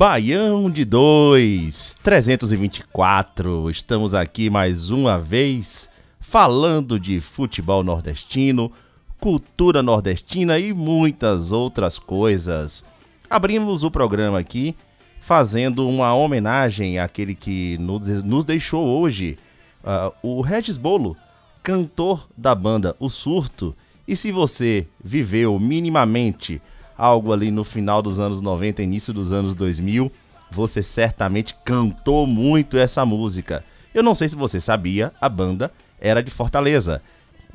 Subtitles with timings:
[0.00, 3.68] Baião de 2, 324.
[3.68, 8.72] Estamos aqui mais uma vez falando de futebol nordestino,
[9.20, 12.82] cultura nordestina e muitas outras coisas.
[13.28, 14.74] Abrimos o programa aqui
[15.20, 19.38] fazendo uma homenagem àquele que nos, deixou hoje,
[19.84, 21.14] ah, o Regis Bolo,
[21.62, 23.76] cantor da banda O Surto.
[24.08, 26.58] E se você viveu minimamente
[27.00, 30.12] algo ali no final dos anos 90, início dos anos 2000,
[30.50, 33.64] você certamente cantou muito essa música.
[33.94, 37.00] Eu não sei se você sabia, a banda era de Fortaleza.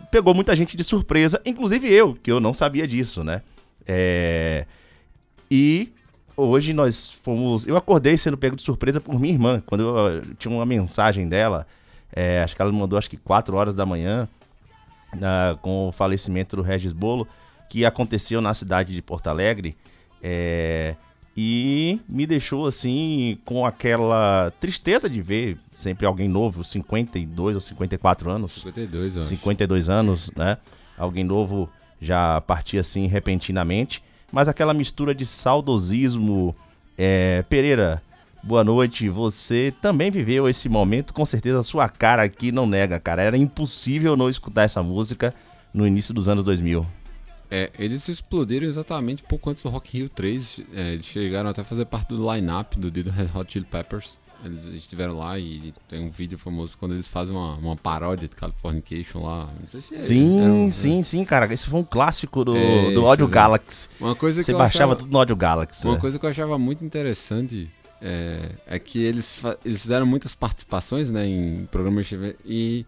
[0.09, 3.41] Pegou muita gente de surpresa, inclusive eu, que eu não sabia disso, né?
[3.85, 4.65] É...
[5.49, 5.93] E
[6.35, 7.67] hoje nós fomos.
[7.67, 11.27] Eu acordei sendo pego de surpresa por minha irmã, quando eu ah, tinha uma mensagem
[11.29, 11.67] dela.
[12.11, 14.27] é, acho que ela me mandou acho que 4 horas da manhã,
[15.15, 17.27] na- com o falecimento do Regis Bolo,
[17.69, 19.75] que aconteceu na cidade de Porto Alegre.
[20.21, 20.95] é,
[21.37, 28.29] e me deixou assim com aquela tristeza de ver sempre alguém novo, 52 ou 54
[28.29, 28.53] anos.
[28.53, 29.29] 52, eu acho.
[29.29, 30.57] 52 anos, né?
[30.97, 34.01] Alguém novo já partia assim repentinamente.
[34.31, 36.55] Mas aquela mistura de saudosismo.
[36.97, 38.01] É, Pereira,
[38.41, 39.09] boa noite.
[39.09, 43.21] Você também viveu esse momento, com certeza a sua cara aqui não nega, cara.
[43.21, 45.35] Era impossível não escutar essa música
[45.73, 46.85] no início dos anos 2000.
[47.49, 50.61] É, eles explodiram exatamente pouco antes do Rock Rio 3.
[50.73, 53.65] É, eles chegaram até a fazer parte do line-up do dia do Red Hot Chili
[53.65, 54.19] Peppers.
[54.43, 58.35] Eles estiveram lá e tem um vídeo famoso quando eles fazem uma, uma paródia de
[58.35, 59.49] Californication lá.
[59.59, 61.51] Não sei se é- Sim, era um- sim, sim, cara.
[61.51, 63.31] Esse foi um clássico do, É, do Audio exato.
[63.31, 63.89] Galaxy.
[63.99, 65.85] Uma coisa que Você baixava achava- tudo no Audio Galaxy.
[65.87, 65.99] Uma né?
[66.01, 67.69] coisa que eu achava muito interessante
[68.01, 72.85] é, é que eles, eles fizeram muitas participações né, em programas de TV e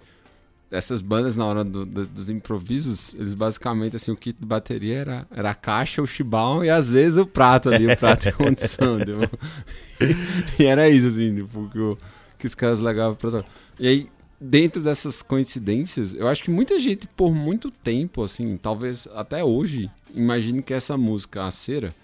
[0.69, 4.97] essas bandas na hora do- do- dos improvisos, eles basicamente assim, o kit de bateria
[4.97, 8.31] era, era a caixa, o chibão e às vezes o prato ali, o prato em
[8.33, 9.29] condição, entendeu?
[10.59, 11.97] E era isso, assim, tipo, que, o-
[12.37, 13.49] que os caras legavam pra tocar.
[13.79, 19.07] E aí, dentro dessas coincidências, eu acho que muita gente, por muito tempo, assim, talvez
[19.15, 21.95] até hoje, imagine que essa música, a cera,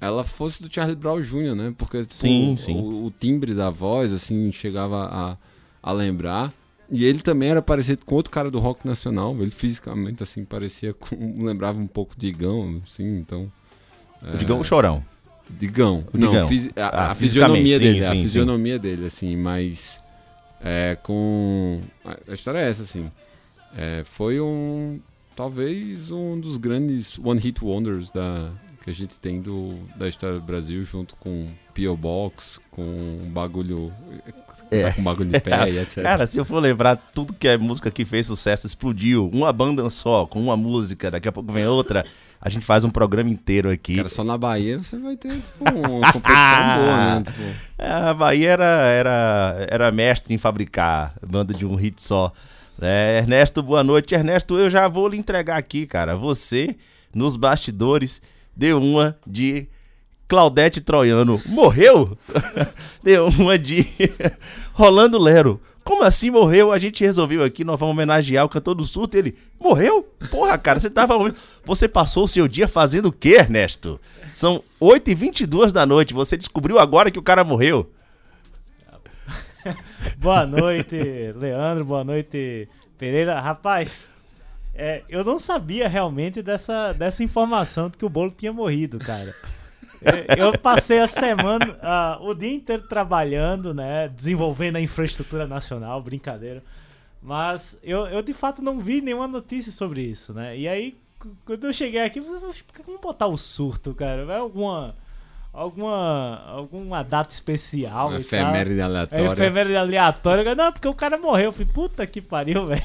[0.00, 1.74] ela fosse do Charlie Brown Jr., né?
[1.76, 2.76] Porque tipo, Sim, o, sim.
[2.76, 5.36] O, o timbre da voz, assim, chegava a,
[5.82, 6.52] a lembrar.
[6.90, 9.34] E ele também era parecido com outro cara do rock nacional.
[9.40, 11.34] Ele fisicamente, assim, parecia com.
[11.38, 13.50] lembrava um pouco de Digão, assim, então.
[14.34, 15.04] O Digão Chorão.
[15.48, 16.04] Digão.
[16.12, 16.48] O Não, Digão.
[16.48, 18.00] fisi- a, Ah, a fisionomia fisicamente, dele.
[18.02, 20.00] sim, a sim, fisionomia dele, assim, mas.
[20.60, 21.80] É, com.
[22.04, 23.10] A a história é essa, assim.
[23.76, 25.00] É, foi um.
[25.34, 28.50] Talvez um dos grandes One Hit Wonders da,
[28.82, 31.94] que a gente tem do, da história do Brasil, junto com P.O.
[31.96, 33.92] Box, com um bagulho.
[34.70, 34.90] É.
[34.92, 36.02] Com bagulho de pé e etc.
[36.02, 39.30] Cara, se eu for lembrar tudo que é música que fez sucesso, explodiu.
[39.32, 42.04] Uma banda só, com uma música, daqui a pouco vem outra.
[42.40, 43.96] A gente faz um programa inteiro aqui.
[43.96, 47.22] Cara, só na Bahia você vai ter tipo, uma competição boa, né?
[47.24, 47.42] Tipo,
[47.78, 52.32] É, A Bahia era, era, era mestre em fabricar banda de um hit só.
[52.80, 54.14] É, Ernesto, boa noite.
[54.14, 56.14] Ernesto, eu já vou lhe entregar aqui, cara.
[56.14, 56.76] Você,
[57.14, 58.20] nos bastidores,
[58.54, 59.66] deu uma de
[60.28, 61.40] Claudete Troiano.
[61.46, 62.16] Morreu?
[63.02, 63.86] deu uma de
[64.72, 65.60] Rolando Lero.
[65.84, 66.72] Como assim morreu?
[66.72, 69.16] A gente resolveu aqui, nós vamos homenagear o cantor do surto.
[69.16, 70.02] Ele, morreu?
[70.30, 71.14] Porra, cara, você tava.
[71.64, 74.00] Você passou o seu dia fazendo o quê, Ernesto?
[74.32, 76.12] São 8h22 da noite.
[76.12, 77.88] Você descobriu agora que o cara morreu.
[80.18, 80.96] Boa noite,
[81.36, 81.84] Leandro.
[81.84, 82.68] Boa noite,
[82.98, 83.40] Pereira.
[83.40, 84.12] Rapaz,
[84.74, 89.32] é, eu não sabia realmente dessa, dessa informação de que o bolo tinha morrido, cara.
[90.02, 94.08] É, Eu passei a semana, ah, o dia inteiro trabalhando, né?
[94.08, 96.62] Desenvolvendo a infraestrutura nacional, brincadeira.
[97.22, 100.56] Mas eu, eu de fato não vi nenhuma notícia sobre isso, né?
[100.56, 100.96] E aí,
[101.44, 104.24] quando eu cheguei aqui, eu falei, "Poxa, por que vamos botar o surto, cara?
[104.24, 104.94] Vai alguma.
[105.52, 108.08] alguma, alguma data especial.
[108.10, 109.32] Uma efeméride É aleatória.
[109.32, 110.54] efeméride aleatória.
[110.54, 111.46] Não, porque o cara morreu.
[111.46, 112.80] Eu falei, puta que pariu, velho.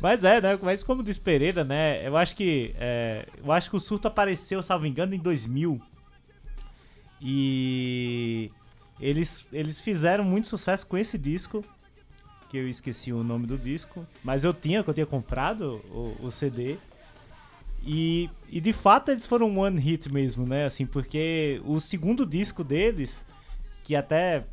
[0.00, 0.58] Mas é, né?
[0.62, 2.06] Mas como diz Pereira, né?
[2.06, 2.74] Eu acho que.
[2.78, 5.80] é, eu acho que o surto apareceu, salvo engano, em 2000.
[7.24, 8.50] E.
[9.00, 11.64] Eles, eles fizeram muito sucesso com esse disco.
[12.50, 14.06] Que eu esqueci o nome do disco.
[14.22, 16.76] Mas eu tinha, que eu tinha comprado o, o CD.
[17.86, 20.64] E, e de fato eles foram um one hit mesmo, né?
[20.66, 23.26] Assim, porque o segundo disco deles,
[23.82, 24.44] que até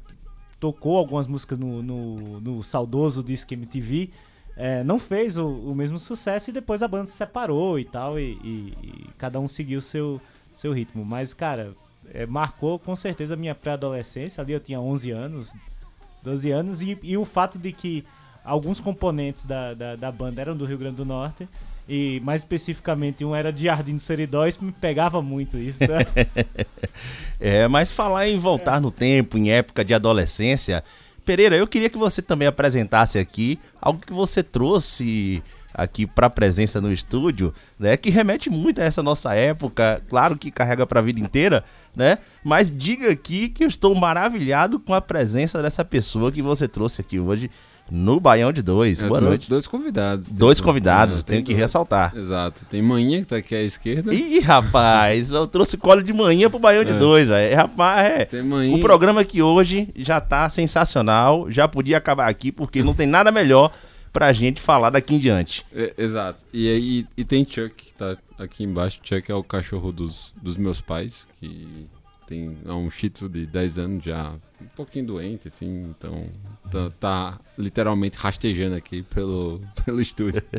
[0.59, 4.09] tocou algumas músicas no, no, no saudoso disco MTV,
[4.57, 8.19] é, não fez o, o mesmo sucesso e depois a banda se separou e tal,
[8.19, 10.19] e, e- e cada um seguiu seu,
[10.53, 11.05] seu ritmo.
[11.05, 11.73] Mas, cara,
[12.13, 15.53] é, marcou com certeza a minha pré-adolescência, ali eu tinha 11 anos,
[16.23, 18.05] 12 anos, e, e o fato de que
[18.43, 21.47] alguns componentes da, da, da banda eram do Rio Grande do Norte,
[21.87, 26.05] e mais especificamente um era de Jardim do Seridó, isso me pegava muito isso, né?
[27.43, 30.83] É, mas falar em voltar no tempo, em época de adolescência,
[31.25, 35.41] Pereira, eu queria que você também apresentasse aqui algo que você trouxe
[35.73, 40.51] aqui para presença no estúdio, né, que remete muito a essa nossa época, claro que
[40.51, 41.63] carrega para a vida inteira,
[41.95, 42.17] né?
[42.43, 47.01] Mas diga aqui que eu estou maravilhado com a presença dessa pessoa que você trouxe
[47.01, 47.49] aqui hoje
[47.89, 49.01] no Baião de Dois.
[49.01, 49.49] É, Boa dois, noite.
[49.49, 50.27] dois convidados.
[50.29, 51.61] Tem Dois dois- convidados, é, tenho tem que dois.
[51.61, 52.13] ressaltar.
[52.15, 52.65] Exato.
[52.67, 54.13] Tem manhã que tá aqui à esquerda.
[54.13, 56.95] Ih, rapaz, eu trouxe colo de manhã pro Baião de É.
[56.97, 57.53] Dois, velho.
[57.55, 58.25] Rapaz, é.
[58.25, 58.73] Tem manhã.
[58.75, 63.29] O programa aqui hoje já tá sensacional, já podia acabar aqui, porque não tem nada
[63.29, 63.71] melhor
[64.11, 65.65] pra gente falar daqui em diante.
[65.73, 66.45] É, exato.
[66.53, 68.99] E aí e tem Chuck que tá aqui embaixo.
[69.03, 71.87] Chuck é o cachorro dos, dos meus pais, que
[72.31, 74.31] tem é um shih tzu de 10 anos já,
[74.61, 76.27] um pouquinho doente, assim, então
[76.71, 80.41] tá, tá literalmente rastejando aqui pelo, pelo estúdio.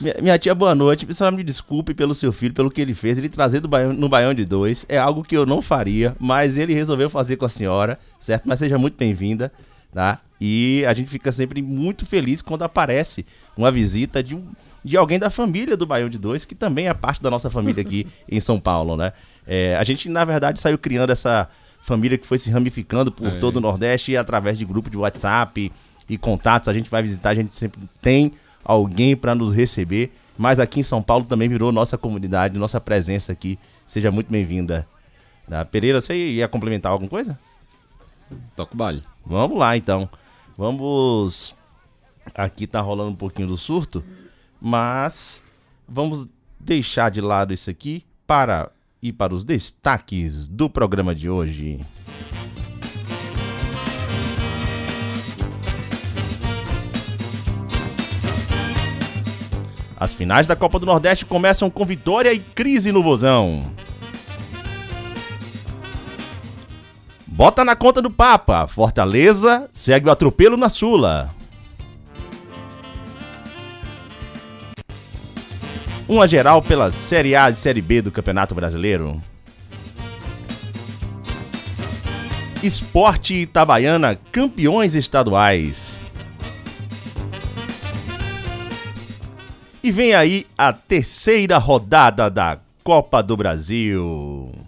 [0.00, 1.06] Minha, minha tia, boa noite.
[1.14, 3.16] Só me desculpe pelo seu filho, pelo que ele fez.
[3.16, 6.58] Ele trazer do Baião, no Baião de Dois é algo que eu não faria, mas
[6.58, 8.48] ele resolveu fazer com a senhora, certo?
[8.48, 9.52] Mas seja muito bem-vinda,
[9.94, 10.20] tá?
[10.40, 13.26] E a gente fica sempre muito feliz quando aparece
[13.56, 14.46] uma visita de, um,
[14.84, 17.82] de alguém da família do Baião de Dois, que também é parte da nossa família
[17.82, 19.12] aqui em São Paulo, né?
[19.46, 21.48] É, a gente, na verdade, saiu criando essa
[21.80, 23.66] família que foi se ramificando por É todo o isso.
[23.66, 25.72] Nordeste e através de grupo de WhatsApp
[26.08, 26.68] e contatos.
[26.68, 28.32] A gente vai visitar, a gente sempre tem
[28.64, 30.12] alguém para nos receber.
[30.36, 33.58] Mas aqui em São Paulo também virou nossa comunidade, nossa presença aqui.
[33.86, 34.86] Seja muito bem-vinda.
[35.48, 35.64] Tá?
[35.64, 37.36] Pereira, você ia complementar alguma coisa?
[38.54, 39.02] Toca o baile.
[39.26, 40.08] Vamos lá então.
[40.58, 41.54] Vamos.
[42.34, 44.02] Aqui tá rolando um pouquinho do surto,
[44.60, 45.40] mas
[45.88, 46.28] vamos
[46.58, 51.80] deixar de lado isso aqui para ir para os destaques do programa de hoje.
[59.96, 63.70] As finais da Copa do Nordeste começam com vitória e crise no Vozão.
[67.38, 68.66] Bota na conta do Papa.
[68.66, 71.32] Fortaleza segue o atropelo na Sula.
[76.08, 79.22] Uma geral pela Série A e Série B do Campeonato Brasileiro.
[82.60, 86.00] Esporte Itabaiana, campeões estaduais.
[89.80, 94.67] E vem aí a terceira rodada da Copa do Brasil.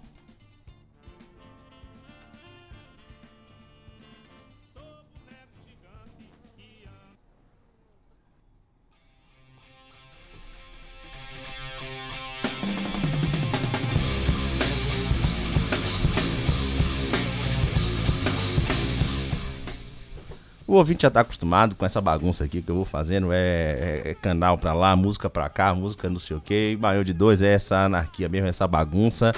[20.71, 23.33] O ouvinte já tá acostumado com essa bagunça aqui que eu vou fazendo.
[23.33, 23.35] É,
[24.05, 26.77] é- é canal pra lá, música pra cá, música não sei o que.
[26.79, 29.33] Maior de dois é essa anarquia mesmo, essa bagunça.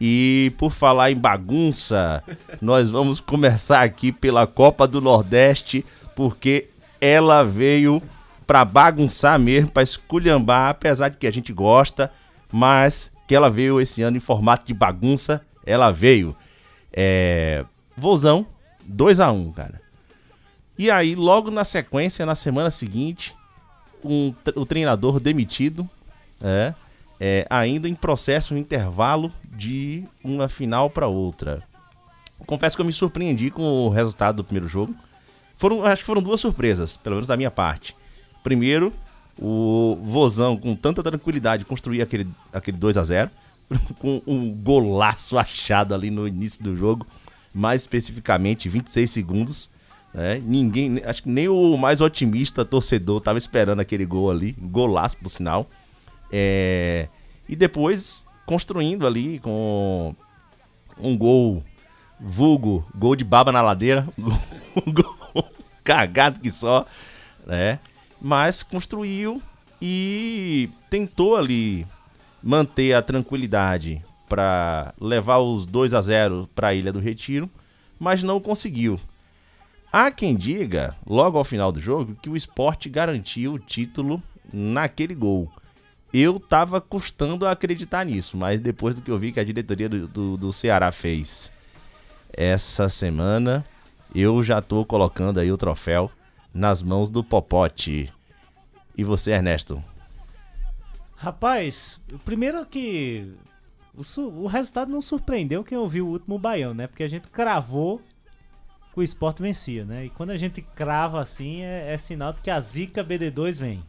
[0.00, 2.24] E por falar em bagunça,
[2.62, 5.84] nós vamos começar aqui pela Copa do Nordeste,
[6.16, 6.68] porque
[6.98, 8.02] ela veio
[8.46, 12.10] pra bagunçar mesmo, pra esculhambar, apesar de que a gente gosta,
[12.50, 16.34] mas que ela veio esse ano em formato de bagunça, ela veio.
[16.90, 17.66] É.
[17.94, 18.46] Vozão,
[18.82, 19.89] 2 a 1 um, cara.
[20.80, 23.36] E aí, logo na sequência, na semana seguinte,
[24.02, 25.86] um, o treinador demitido,
[26.40, 26.72] é,
[27.20, 31.62] é, ainda em processo, um intervalo de uma final para outra.
[32.46, 34.96] Confesso que eu me surpreendi com o resultado do primeiro jogo.
[35.58, 37.94] Foram, acho que foram duas surpresas, pelo menos da minha parte.
[38.42, 38.90] Primeiro,
[39.38, 43.30] o Vozão, com tanta tranquilidade, construir aquele, aquele 2 a 0
[44.00, 47.06] com um golaço achado ali no início do jogo,
[47.52, 49.69] mais especificamente 26 segundos.
[50.12, 50.42] Né?
[50.44, 55.28] Ninguém, acho que nem o mais otimista torcedor tava esperando aquele gol ali, golaço por
[55.28, 55.68] sinal.
[56.32, 57.08] É,
[57.48, 60.14] e depois construindo ali com
[60.98, 61.62] um gol
[62.18, 65.50] vulgo, gol de baba na ladeira, um gol
[65.82, 66.84] cagado que só,
[67.46, 67.78] né?
[68.20, 69.40] Mas construiu
[69.80, 71.86] e tentou ali
[72.42, 77.50] manter a tranquilidade para levar os 2 a 0 para a Ilha do Retiro,
[77.98, 79.00] mas não conseguiu.
[79.92, 85.16] Há quem diga, logo ao final do jogo, que o esporte garantiu o título naquele
[85.16, 85.50] gol.
[86.12, 89.88] Eu tava custando a acreditar nisso, mas depois do que eu vi que a diretoria
[89.88, 91.52] do, do, do Ceará fez
[92.32, 93.64] essa semana,
[94.14, 96.10] eu já tô colocando aí o troféu
[96.54, 98.12] nas mãos do Popote.
[98.96, 99.82] E você, Ernesto?
[101.16, 103.32] Rapaz, primeiro que
[103.94, 106.86] o, o resultado não surpreendeu quem ouviu o último Baião, né?
[106.86, 108.00] Porque a gente cravou
[109.00, 110.06] o esporte vencia, né?
[110.06, 113.82] E quando a gente crava assim, é, é sinal de que a zica BD2 vem.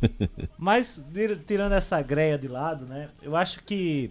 [0.58, 3.08] Mas, tir- tirando essa greia de lado, né?
[3.22, 4.10] Eu acho que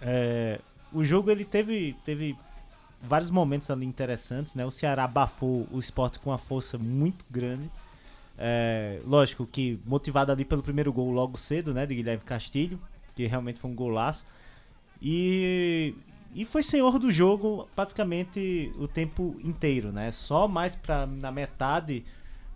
[0.00, 0.60] é,
[0.92, 2.36] o jogo ele teve, teve
[3.02, 4.64] vários momentos ali interessantes, né?
[4.64, 7.70] O Ceará abafou o esporte com uma força muito grande.
[8.38, 11.86] É, lógico que motivado ali pelo primeiro gol logo cedo, né?
[11.86, 12.80] De Guilherme Castilho,
[13.14, 14.26] que realmente foi um golaço.
[15.00, 15.94] E,
[16.36, 20.10] e foi senhor do jogo praticamente o tempo inteiro, né?
[20.10, 22.04] Só mais pra, na metade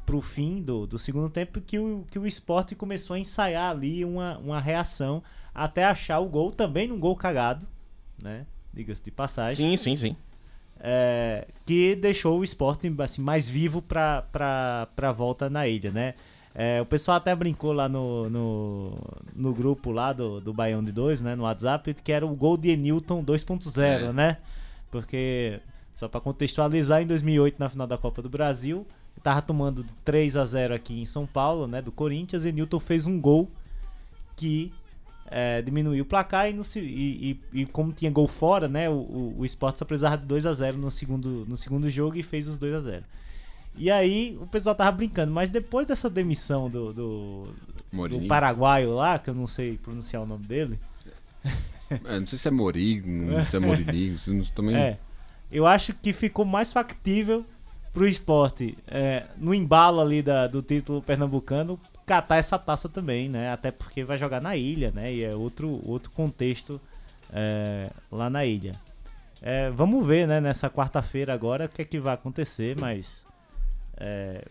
[0.04, 4.04] pro fim do, do segundo tempo que o, que o esporte começou a ensaiar ali
[4.04, 5.22] uma, uma reação
[5.54, 7.66] até achar o gol, também num gol cagado,
[8.22, 8.44] né?
[8.70, 10.16] Diga-se de passagem Sim, sim, sim.
[10.78, 16.14] é, que deixou o esporte assim, mais vivo pra, pra, pra volta na ilha, né?
[16.54, 18.98] É, o pessoal até brincou lá no, no,
[19.36, 21.34] no grupo lá do, do Baião de 2, né?
[21.36, 24.12] No WhatsApp, que era o gol de Newton 2.0, É.
[24.12, 24.36] né?
[24.90, 25.60] Porque,
[25.94, 28.84] só pra contextualizar, em 2008, na final da Copa do Brasil,
[29.22, 31.80] tava tomando de 3 a 0 aqui em São Paulo, né?
[31.80, 33.48] Do Corinthians, e Newton fez um gol
[34.36, 34.72] que
[35.30, 38.88] é, diminuiu o placar e, no e- e- e como tinha gol fora, né?
[38.90, 42.16] O, o, o Sport só precisava de 2 a 0 no segundo, no segundo jogo
[42.16, 43.04] e fez os 2 a 0
[43.76, 47.48] E aí o pessoal tava brincando, mas depois dessa demissão do, do,
[48.08, 50.78] do paraguaio lá, que eu não sei pronunciar o nome dele,
[52.04, 53.06] É, não sei se é Morigo,
[53.44, 53.60] se é
[54.14, 54.76] isso não- também...
[54.76, 54.98] é,
[55.50, 57.44] eu acho que ficou mais factível
[57.92, 63.50] pro esporte, é, no embalo ali da, do título pernambucano, catar essa taça também, né?
[63.52, 65.12] Até porque vai jogar na ilha, né?
[65.12, 66.80] E é outro, outro contexto
[67.32, 68.76] é, lá na ilha.
[69.42, 70.40] É, vamos ver, né?
[70.40, 73.24] Nessa quarta-feira agora o que é que vai acontecer, mas
[74.00, 74.44] é,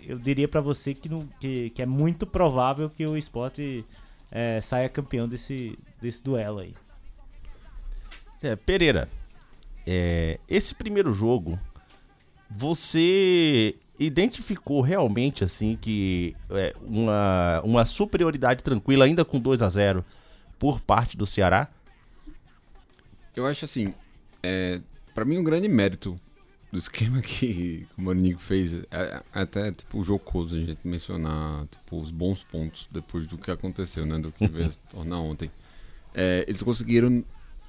[0.00, 3.84] eu diria pra você que, não- que, que é muito provável que o esporte
[4.30, 6.74] é, saia campeão desse, desse duelo aí.
[8.42, 9.08] É, Pereira,
[9.86, 11.58] é, esse primeiro jogo,
[12.50, 20.04] você identificou realmente assim que é, uma, uma superioridade tranquila, ainda com 2 a 0
[20.58, 21.68] por parte do Ceará?
[23.34, 23.94] Eu acho assim,
[24.42, 24.78] é,
[25.14, 26.16] para mim um grande mérito
[26.72, 32.00] do esquema que o Mourinho fez, é, é até tipo jocoso a gente mencionar tipo,
[32.00, 35.50] os bons pontos depois do que aconteceu, né, do que veio se tornar ontem.
[36.14, 37.22] É, eles conseguiram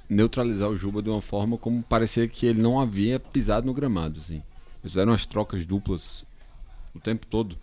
[0.09, 4.19] neutralizar o Juba de uma forma como parecia que ele não havia pisado no gramado,
[4.19, 4.41] assim.
[4.81, 6.25] Eles fizeram as trocas duplas
[6.93, 7.57] o tempo todo.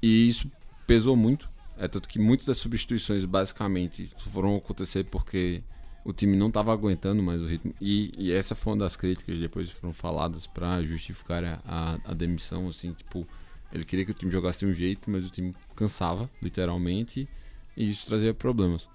[0.00, 0.50] E isso
[0.86, 1.48] pesou muito.
[1.78, 5.62] É tanto que muitas das substituições basicamente foram acontecer porque
[6.06, 7.74] o time não estava aguentando mais o ritmo.
[7.80, 11.98] E, e essa foi uma das críticas que depois foram faladas para justificar a, a,
[12.12, 12.68] a demissão.
[12.68, 13.26] Assim, tipo,
[13.72, 17.28] ele queria que o time jogasse de um jeito, mas o time cansava, literalmente,
[17.76, 18.88] e isso trazia problemas.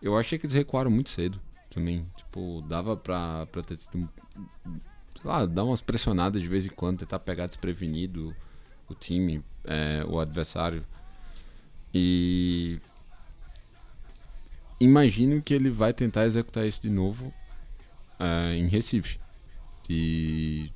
[0.00, 2.06] Eu achei que eles recuaram muito cedo também.
[2.16, 4.08] Tipo, dava pra ter tido.
[5.20, 8.32] Sei lá, dar umas pressionadas de vez em quando, tentar pegar desprevenido
[8.88, 10.86] o time, é, o adversário.
[11.92, 12.80] E
[14.82, 17.32] imagino que ele vai tentar executar isso de novo
[18.18, 19.18] é, em Recife.
[19.88, 20.70] De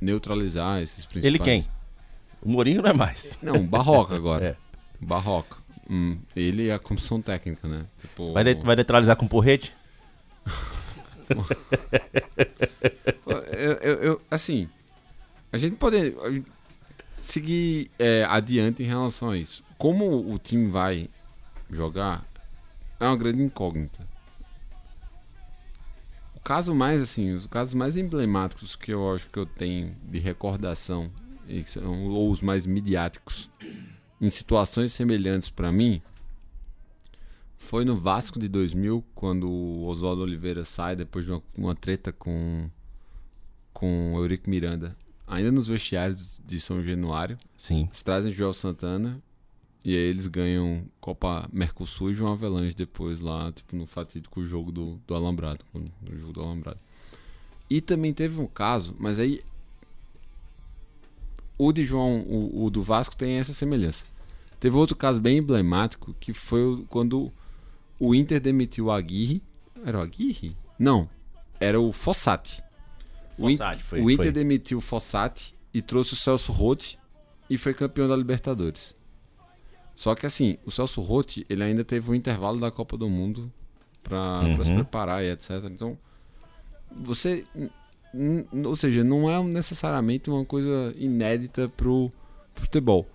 [0.00, 1.24] neutralizar esses principais.
[1.24, 1.66] Ele quem?
[2.42, 3.36] O Mourinho não é mais.
[3.42, 4.56] Não, Barroca agora.
[5.00, 5.04] É.
[5.04, 5.56] Barroca.
[5.90, 7.84] Hum, ele e a comissão técnica, né?
[8.00, 9.74] Tipo, Vai, ne- vai neutralizar com porrete?
[13.26, 14.68] eu, eu- eu- assim,
[15.52, 16.14] a gente pode
[17.16, 19.62] seguir é, adiante em relação a isso.
[19.78, 21.08] Como o time vai
[21.70, 22.24] jogar
[22.98, 24.06] é uma grande incógnita.
[26.34, 30.18] O caso mais assim, os casos mais emblemáticos que eu acho que eu tenho de
[30.18, 31.10] recordação
[31.48, 33.50] e que são ou os mais midiáticos
[34.20, 36.00] em situações semelhantes para mim
[37.56, 42.12] foi no Vasco de 2000 quando o Oswaldo Oliveira sai depois de uma, uma treta
[42.12, 42.70] com
[43.72, 47.84] com o Eurico Miranda ainda nos vestiários de São Januário Sim.
[47.84, 49.22] eles trazem Joel Santana
[49.88, 54.72] E aí eles ganham Copa Mercosul e João Avelange depois lá, tipo, no fatídico jogo
[54.72, 55.64] do, do Alambrado.
[55.72, 56.80] No jogo do Alambrado.
[57.70, 59.40] E também teve um caso, mas aí.
[61.56, 64.04] O de João, o, o do Vasco tem essa semelhança.
[64.58, 67.32] Teve outro caso bem emblemático que foi quando
[67.98, 69.40] o Inter demitiu o Aguirre.
[69.84, 70.56] Era o Aguirre?
[70.78, 71.08] Não,
[71.60, 72.60] era o Fossati.
[73.38, 74.32] O In- Fossati, foi- o Inter foi.
[74.32, 76.98] demitiu o Fossati e trouxe o Celso Rotti
[77.48, 78.96] e foi campeão da Libertadores.
[79.96, 83.50] Só que assim, o Celso Rotti, ele ainda teve um intervalo da Copa do Mundo
[84.02, 84.76] pra, pra se Uhum.
[84.76, 85.50] preparar e etc.
[85.64, 85.98] Então,
[86.94, 87.44] você.
[88.64, 92.10] Ou seja, não é necessariamente uma coisa inédita pro,
[92.54, 93.06] pro futebol.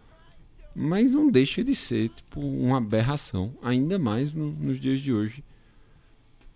[0.75, 5.43] Mas não deixa de ser, tipo, uma aberração, ainda mais no- nos dias de hoje.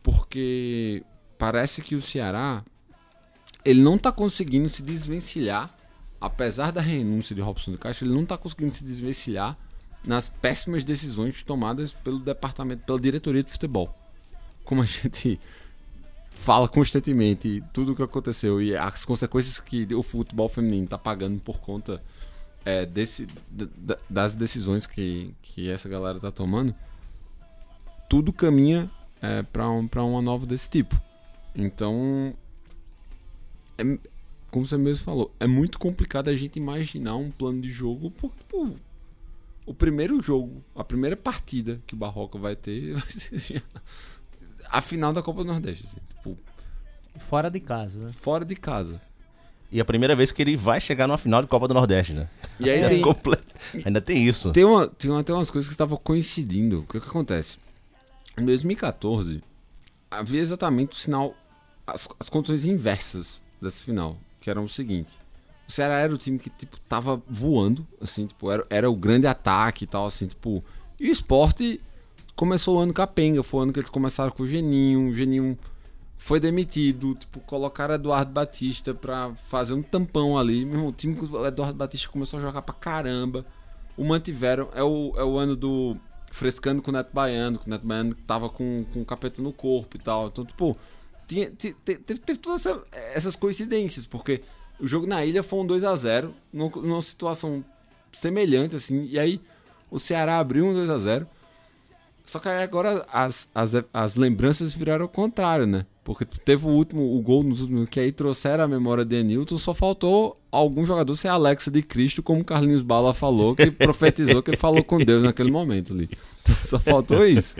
[0.02, 1.04] Porque
[1.38, 2.64] parece que o Ceará
[3.64, 5.76] ele não tá conseguindo se desvencilhar,
[6.22, 9.58] apesar da renúncia de Robson de Castro, ele não tá conseguindo se desvencilhar
[10.06, 13.94] nas péssimas decisões tomadas pelo departamento, pela diretoria de futebol.
[14.64, 15.40] Como a gente
[16.32, 21.40] fala constantemente tudo o que aconteceu e as consequências que o futebol feminino tá pagando
[21.40, 22.04] por conta
[22.66, 26.76] é, desse, da- da- das decisões que, que essa galera tá tomando,
[28.10, 28.90] tudo caminha
[29.22, 31.00] é, para um, uma nova desse tipo.
[31.56, 32.34] Então,
[33.78, 33.98] é,
[34.52, 38.12] como você mesmo falou, é muito complicado a gente imaginar um plano de jogo,
[39.66, 43.62] o primeiro jogo, a primeira partida que o Barroca vai ter vai ser já
[44.72, 46.38] a final da Copa do Nordeste, assim, tipo,
[47.20, 48.12] Fora de casa, né?
[48.12, 49.00] fora de casa.
[49.72, 52.28] E a primeira vez que ele vai chegar numa final de Copa do Nordeste, né?
[52.60, 53.38] E aí É tem, comple-
[53.86, 54.52] Ainda tem isso.
[54.52, 56.82] Tem, uma, tem tem umas coisas que estavam coincidindo.
[56.82, 57.58] O que, que acontece?
[58.38, 59.42] Em 2014,
[60.12, 61.36] havia exatamente o sinal,
[61.88, 65.14] as, as condições inversas dessa final, que eram o seguinte.
[65.68, 69.26] O Ceará era o time que, tipo, tava voando, assim, tipo, era, era o grande
[69.28, 70.64] ataque e tal, assim, tipo...
[71.00, 71.82] E o esporte
[72.36, 75.58] começou o ano capenga, foi o ano que eles começaram com o Geninho, o Geninho
[76.18, 80.66] foi demitido, tipo, colocaram Eduardo Batista pra fazer um tampão ali.
[80.66, 83.46] Meu irmão, o time com o Eduardo Batista começou a jogar pra caramba.
[83.98, 85.96] O mantiveram, é o, é o ano do
[86.32, 89.54] frescando com o Neto Baiano, que o Neto Baiano tava com, com o capeta no
[89.54, 90.28] corpo e tal.
[90.28, 90.76] Então, tipo,
[91.28, 94.42] tinha, te- te- teve, teve todas essa- essas coincidências, porque
[94.80, 97.64] o jogo na ilha foi um 2 a 0 numa, situação
[98.12, 99.42] semelhante, assim, e aí
[99.92, 101.28] o Ceará abriu um 2 a 0
[102.26, 105.86] só que aí agora as, as, as lembranças viraram o contrário, né?
[106.04, 109.58] Porque teve o último, o gol nos últimos, que aí trouxeram a memória de Enilton,
[109.58, 114.42] só faltou algum jogador ser Alexa de Cristo, como o Carlinhos Bala falou, que profetizou
[114.42, 116.10] que ele falou com Deus naquele momento ali.
[116.42, 117.56] Então, só faltou isso.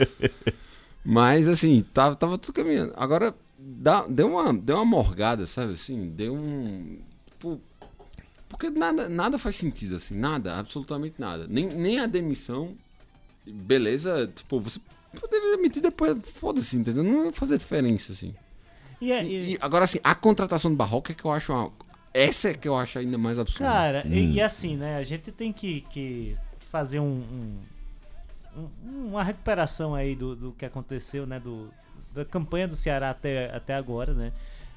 [1.04, 2.92] Mas assim, tava, tava tudo caminhando.
[2.96, 6.08] Agora, dá, deu, uma, deu uma morgada, sabe assim?
[6.10, 6.98] Deu um.
[7.38, 7.60] Tipo,
[8.48, 11.46] porque nada, nada faz sentido, assim, nada, absolutamente nada.
[11.48, 12.74] Nem, nem a demissão,
[13.46, 14.80] beleza, tipo, você
[15.20, 17.04] poderia demitir depois, foda-se, entendeu?
[17.04, 18.34] Não ia fazer diferença, assim.
[19.00, 21.52] E, é- E, e- e agora, assim, a contratação do Barroca é que eu acho
[21.52, 21.70] uma.
[22.14, 23.64] Essa é que eu acho ainda mais absurda.
[23.70, 24.32] Cara, e- Hum.
[24.32, 24.96] e, assim, né?
[24.96, 26.34] A gente tem que, que
[26.70, 27.58] fazer um, um-
[28.56, 31.38] um- uma recuperação aí do, do que aconteceu, né?
[31.38, 31.70] Do,
[32.14, 34.32] da campanha do Ceará até, até agora, né?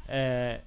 [0.05, 0.59] É,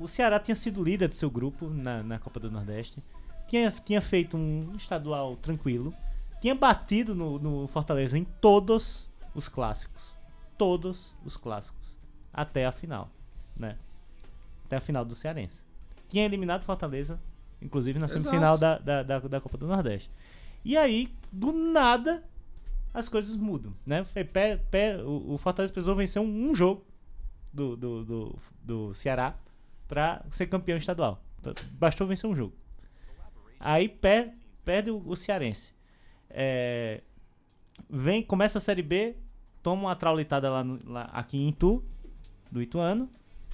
[0.00, 3.02] o Ceará tinha sido líder do seu grupo na, na Copa do Nordeste.
[3.46, 5.94] Tinha, tinha feito um estadual tranquilo.
[6.40, 10.16] Tinha batido no, no Fortaleza em todos os clássicos.
[10.56, 11.98] Todos os clássicos.
[12.32, 13.10] Até a final,
[13.56, 13.76] né?
[14.64, 15.62] Até a final do Cearense.
[16.08, 17.20] Tinha eliminado Fortaleza,
[17.60, 20.10] inclusive na semifinal da, da, da, da Copa do Nordeste.
[20.64, 22.22] E aí, do nada,
[22.94, 24.04] as coisas mudam, né?
[24.04, 26.84] Foi pé, pé, o, o Fortaleza precisou vencer um, um jogo
[27.52, 29.36] do, do, do, do Ceará
[29.92, 31.22] pra ser campeão estadual.
[31.72, 32.54] Bastou vencer um jogo.
[33.60, 34.32] Aí pé,
[34.64, 35.74] perde o, o Cearense.
[36.30, 37.02] É,
[37.90, 39.14] vem, começa a Série B,
[39.62, 41.84] toma uma traulitada lá, no- lá aqui em Itu,
[42.50, 43.06] do Ituano,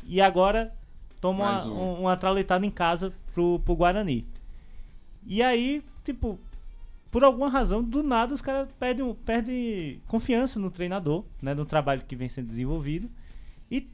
[0.05, 0.73] e agora
[1.21, 1.73] toma uma, um.
[1.97, 4.25] um- uma traulitada em casa pro, pro Guarani.
[5.27, 6.39] E aí, tipo,
[7.11, 12.05] por alguma razão, do nada os caras perdem, perdem confiança no treinador, né, no trabalho
[12.07, 13.11] que vem sendo desenvolvido,
[13.69, 13.91] e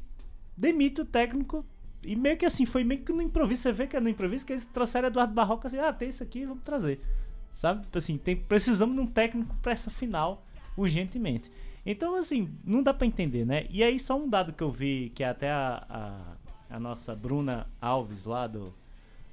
[0.54, 1.64] demite o técnico.
[2.07, 3.62] E meio que assim, foi meio que no improviso.
[3.62, 6.23] Você vê que é no improviso que eles trouxeram Eduardo Barroca assim, ah, tem isso
[6.23, 7.01] aqui, vamos trazer.
[7.53, 7.87] Sabe?
[7.95, 10.45] Assim, tem, precisamos de um técnico pra essa final
[10.77, 11.51] urgentemente.
[11.87, 13.67] Então, assim, não dá pra entender, né?
[13.71, 15.85] E aí, só um dado que eu vi, que até a,
[16.71, 18.75] a, a nossa Bruna Alves, lá do,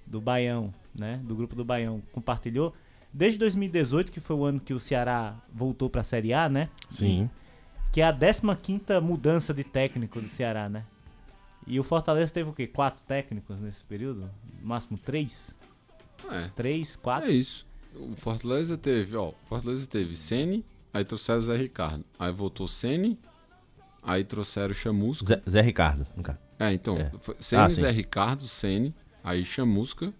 [0.05, 1.21] do Baião, né?
[1.23, 2.73] Do grupo do Baião, compartilhou.
[3.13, 6.69] Desde 2018, que foi o ano que o Ceará voltou pra Série A, né?
[6.89, 7.29] Sim.
[7.91, 8.41] Que é a 15
[9.01, 10.85] mudança de técnico do Ceará, né?
[11.67, 12.67] E o Fortaleza teve o quê?
[12.67, 14.29] Quatro técnicos nesse período?
[14.61, 15.55] No máximo três?
[16.29, 17.29] É, Três, quatro?
[17.29, 17.65] é isso.
[17.95, 19.29] O Fortaleza teve, ó.
[19.29, 22.05] o Fortaleza teve Sene, aí trouxeram o Zé Ricardo.
[22.19, 23.19] Aí voltou Sene,
[24.03, 25.25] aí trouxeram o Chamusca.
[25.25, 26.37] Zé, Zé Ricardo, caso.
[26.59, 26.97] É, então.
[26.97, 27.11] É.
[27.19, 27.69] foi Sene, Ah.
[27.69, 28.93] Zé Ricardo, Sene,
[29.23, 30.13] aí Chamusca,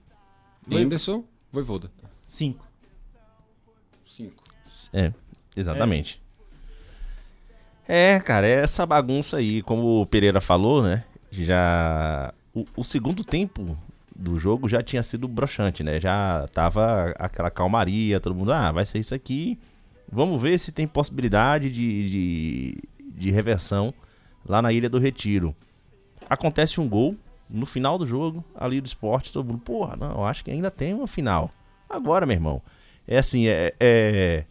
[0.67, 1.91] Voi- Anderson, Voivoda.
[2.25, 2.65] Cinco.
[4.05, 4.43] Cinco.
[4.93, 5.13] É,
[5.55, 6.21] exatamente.
[7.87, 8.19] É.
[8.19, 11.03] cara, é essa bagunça aí, como o Pereira falou, né?
[11.31, 12.33] Já.
[12.53, 13.77] O, o segundo tempo
[14.15, 15.99] do jogo já tinha sido broxante, né?
[15.99, 19.57] Já tava aquela calmaria, todo mundo, ah, vai ser isso aqui.
[20.11, 22.77] Vamos ver se tem possibilidade de, de,
[23.15, 23.93] de reversão
[24.45, 25.55] lá na Ilha do Retiro.
[26.29, 27.15] Acontece um gol
[27.49, 30.93] no final do jogo, ali do esporte, todo mundo, porra, não, acho que ainda tem
[30.93, 31.49] uma final.
[31.89, 32.61] Agora, meu irmão.
[33.07, 34.43] É assim, é- é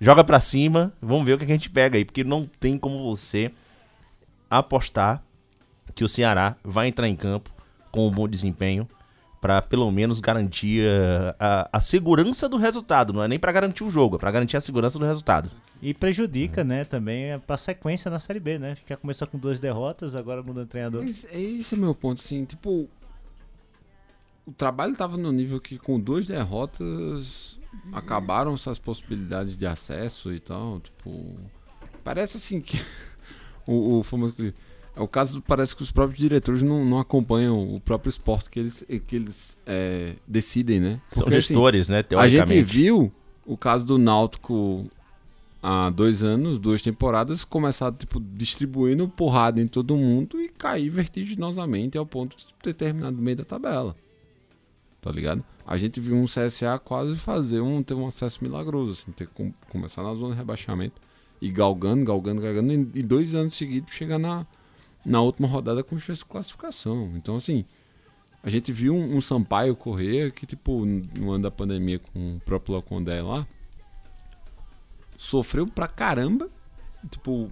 [0.00, 3.02] joga pra cima, vamos ver o que a gente pega aí, porque não tem como
[3.04, 3.50] você
[4.48, 5.22] apostar
[5.94, 7.50] que o Ceará vai entrar em campo
[7.90, 8.88] com um bom desempenho
[9.40, 13.82] pra pelo menos garantir eh, a, a segurança do resultado, não é nem pra garantir
[13.82, 15.50] o jogo, é pra garantir a segurança do resultado.
[15.82, 18.76] E prejudica, né, também pra sequência na Série B, né?
[18.86, 21.02] Já começou com duas derrotas, agora mudando treinador.
[21.04, 22.86] Esse, é esse o meu ponto, assim, tipo.
[24.44, 27.58] O trabalho tava no nível que com duas derrotas
[27.92, 30.80] acabaram essas possibilidades de acesso e tal.
[30.80, 31.36] Tipo.
[32.04, 32.78] Parece assim que.
[33.66, 34.36] o, o famoso.
[35.00, 38.60] É o caso, parece que os próprios diretores não, não acompanham o próprio esporte que
[38.60, 41.00] eles, que eles é, decidem, né?
[41.08, 43.10] São Porque, assim, gestores, né, a gente viu
[43.46, 44.84] o caso do Náutico
[45.62, 51.96] há dois anos, duas temporadas, começar tipo, distribuindo porrada em todo mundo e cair vertiginosamente
[51.96, 53.96] ao ponto de ter terminado no meio da tabela.
[55.00, 55.42] Tá ligado?
[55.66, 59.32] A gente viu um CSA quase fazer um, ter um acesso milagroso, assim, ter que
[59.32, 61.00] com- começar na zona de rebaixamento
[61.40, 64.46] e galgando, galgando, galgando, e e dois anos seguidos chegar na,
[65.04, 67.12] na última rodada com chance de classificação.
[67.14, 67.64] Então, assim,
[68.42, 72.40] a gente viu um, um Sampaio correr que, tipo, no ano da pandemia com o
[72.40, 73.46] próprio Locondé lá,
[75.16, 76.48] sofreu pra caramba.
[77.10, 77.50] Tipo,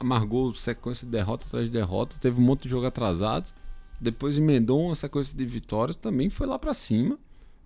[0.00, 3.52] amargou sequência de derrota atrás de derrota, teve um monte de jogo atrasado.
[4.00, 7.18] Depois emendou uma sequência de vitórias, também foi lá pra cima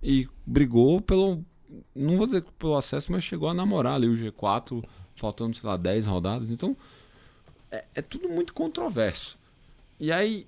[0.03, 1.43] e brigou pelo.
[1.95, 4.85] Não vou dizer pelo acesso, mas chegou a namorar ali o G4,
[5.15, 6.51] faltando, sei lá, 10 rodadas.
[6.51, 6.77] Então,
[7.75, 9.37] é, é tudo muito controverso.
[9.99, 10.47] E aí,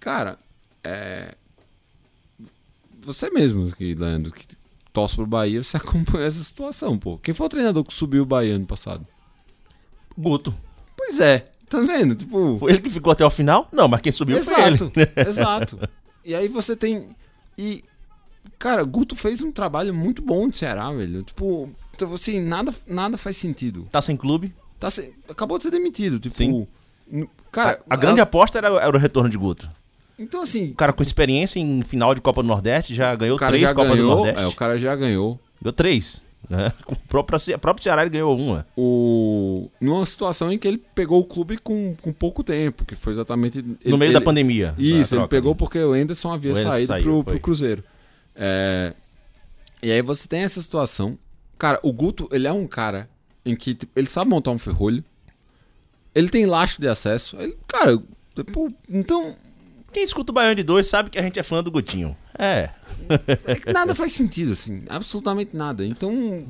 [0.00, 0.38] cara,
[0.82, 1.34] é.
[3.00, 4.46] Você mesmo, aqui, Leandro, que
[4.92, 7.18] torce pro Bahia, você acompanha essa situação, pô.
[7.18, 9.06] Quem foi o treinador que subiu o Bahia ano passado?
[10.16, 10.54] Guto.
[10.96, 12.14] Pois é, tá vendo?
[12.14, 12.58] Tipo.
[12.58, 13.68] Foi ele que ficou até o final?
[13.72, 14.74] Não, mas quem subiu foi ele.
[14.74, 15.88] Exato, exato.
[16.24, 17.14] E aí você tem.
[17.56, 17.84] E.
[18.58, 21.22] Cara, Guto fez um trabalho muito bom no Ceará, velho.
[21.22, 23.86] Tipo, então, assim, nada, nada faz sentido.
[23.92, 24.52] Tá sem clube.
[24.78, 26.34] Tá se- Acabou de ser demitido, tipo.
[26.34, 26.66] Sim.
[27.50, 29.68] Cara, a, a grande aposta era, era o retorno de Guto.
[30.18, 30.70] Então, assim.
[30.70, 33.90] O cara com experiência em final de Copa do Nordeste já ganhou três já Copas
[33.92, 34.16] do ganhou.
[34.16, 34.42] Nordeste.
[34.42, 35.38] É, o cara já ganhou.
[35.62, 36.22] Ganhou três.
[36.48, 36.72] Né?
[36.86, 38.66] O próprio, próprio Ceará ele ganhou uma.
[38.76, 39.70] O...
[39.80, 43.60] Numa situação em que ele pegou o clube com, com pouco tempo, que foi exatamente.
[43.62, 44.74] No ele- meio da ele- pandemia.
[44.78, 47.82] Isso, a ele pegou porque o Anderson havia O Anderson saído saiu, pro, pro Cruzeiro.
[48.36, 48.94] É,
[49.82, 51.18] E aí você tem essa situação.
[51.58, 53.08] Cara, o Guto, ele é um cara
[53.44, 55.04] em que tipo, ele sabe montar um ferrolho.
[56.14, 57.36] Ele tem lastro de acesso.
[57.40, 58.00] Ele, cara,
[58.34, 59.36] tipo, então.
[59.92, 62.14] Quem escuta o Baiano de Dois sabe que a gente é fã do Gutinho.
[62.38, 62.70] É.
[63.46, 64.82] é que nada faz sentido, assim.
[64.88, 65.84] Absolutamente nada.
[65.84, 66.46] Então.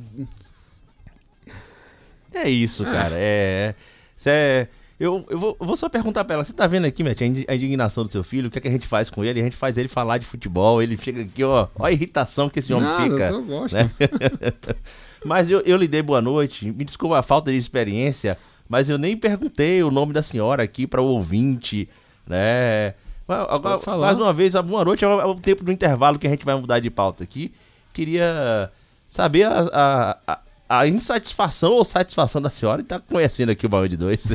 [2.35, 3.15] É isso, cara.
[3.17, 3.75] É.
[4.17, 6.45] Cê é- Eu, eu, vou, eu vou só perguntar pra ela.
[6.45, 8.49] Você tá vendo aqui, Matt, a indignação do seu filho?
[8.49, 9.41] O que, é que a gente faz com ele?
[9.41, 10.83] A gente faz ele falar de futebol.
[10.83, 11.69] Ele chega aqui, ó.
[11.77, 13.29] Ó a irritação que esse homem nada, fica.
[13.31, 13.75] eu gosto.
[13.75, 13.89] né?
[15.25, 16.67] Mas eu, eu lhe dei boa noite.
[16.67, 20.87] Me desculpa a falta de experiência, mas eu nem perguntei o nome da senhora aqui
[20.87, 21.89] para o ouvinte,
[22.27, 22.95] né?
[23.27, 25.05] Mas Agora, mais uma vez, boa noite.
[25.05, 27.53] É o é o tempo do intervalo que a gente vai mudar de pauta aqui.
[27.93, 28.71] Queria
[29.07, 30.39] saber a, a, a-
[30.71, 34.27] a insatisfação ou satisfação da senhora em estar conhecendo aqui o Baú de Dois.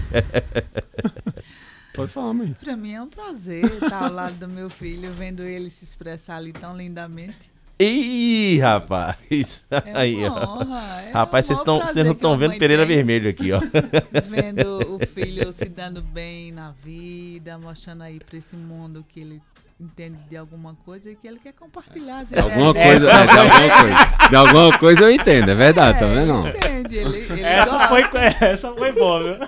[1.95, 2.55] Pode falar, mãe.
[2.59, 6.37] Pra mim é um prazer estar ao lado do meu filho, vendo ele se expressar
[6.37, 7.51] ali tão lindamente.
[7.79, 9.65] Ih, rapaz!
[9.71, 11.01] É Aí, honra.
[11.07, 13.59] é Rapaz, vocês vocês não estão vendo Pereira tem, Vermelho aqui, ó.
[14.29, 19.41] Vendo o filho se dando bem na vida, mostrando aí pra esse mundo que ele
[19.81, 23.25] entende de alguma coisa e que ele quer compartilhar as De alguma ideias coisa, é,
[23.27, 24.29] de alguma coisa.
[24.29, 26.47] De alguma coisa eu entendo, é verdade, tá É, vendo?
[26.47, 27.87] ele entende, ele, ele Essa gosta.
[27.89, 29.47] foi, essa foi boa, viu?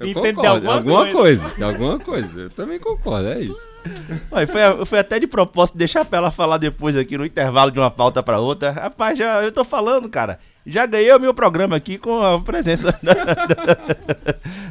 [0.00, 1.48] Eu Entende de concordo, alguma alguma coisa.
[1.50, 2.40] De alguma coisa.
[2.40, 3.70] Eu também concordo, é isso.
[4.32, 7.78] Olha, foi, foi até de propósito deixar pra ela falar depois aqui no intervalo de
[7.78, 8.70] uma pauta pra outra.
[8.72, 10.38] Rapaz, já, eu tô falando, cara.
[10.66, 13.76] Já ganhei o meu programa aqui com a presença da, da-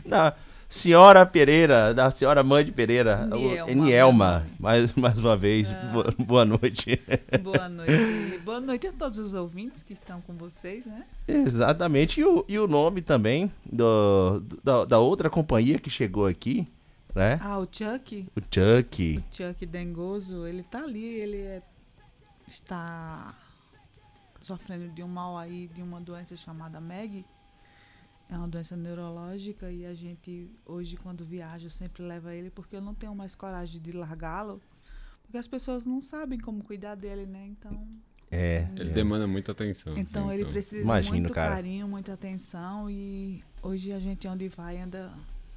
[0.05, 0.35] da-
[0.71, 5.71] Senhora Pereira, da senhora mãe de Pereira, o- Nielma, Nielma, meu mais, mais uma vez,
[5.91, 7.01] boa, boa noite.
[7.41, 8.37] Boa noite.
[8.45, 11.05] Boa noite a todos os ouvintes que estão com vocês, né?
[11.27, 16.67] Exatamente, e o, e o nome também do, da, da outra companhia que chegou aqui,
[17.15, 17.39] né?
[17.41, 19.23] Ah, o Chuck, O Chuck.
[19.31, 21.61] Chuck Dengoso, ele tá ali, ele é-
[22.47, 23.33] está
[24.43, 27.25] sofrendo de um mal aí, de uma doença chamada MEG.
[28.31, 32.81] É uma doença neurológica e a gente, hoje, quando viaja, sempre leva ele porque eu
[32.81, 34.61] não tenho mais coragem de largá-lo.
[35.23, 37.47] Porque as pessoas não sabem como cuidar dele, né?
[37.47, 37.87] Então,
[38.31, 38.93] É, Ele é.
[38.93, 39.97] demanda muita atenção.
[39.97, 41.55] então assim, ele precisa Imagino, de muito cara.
[41.55, 45.11] carinho, muita atenção e hoje a gente onde vai anda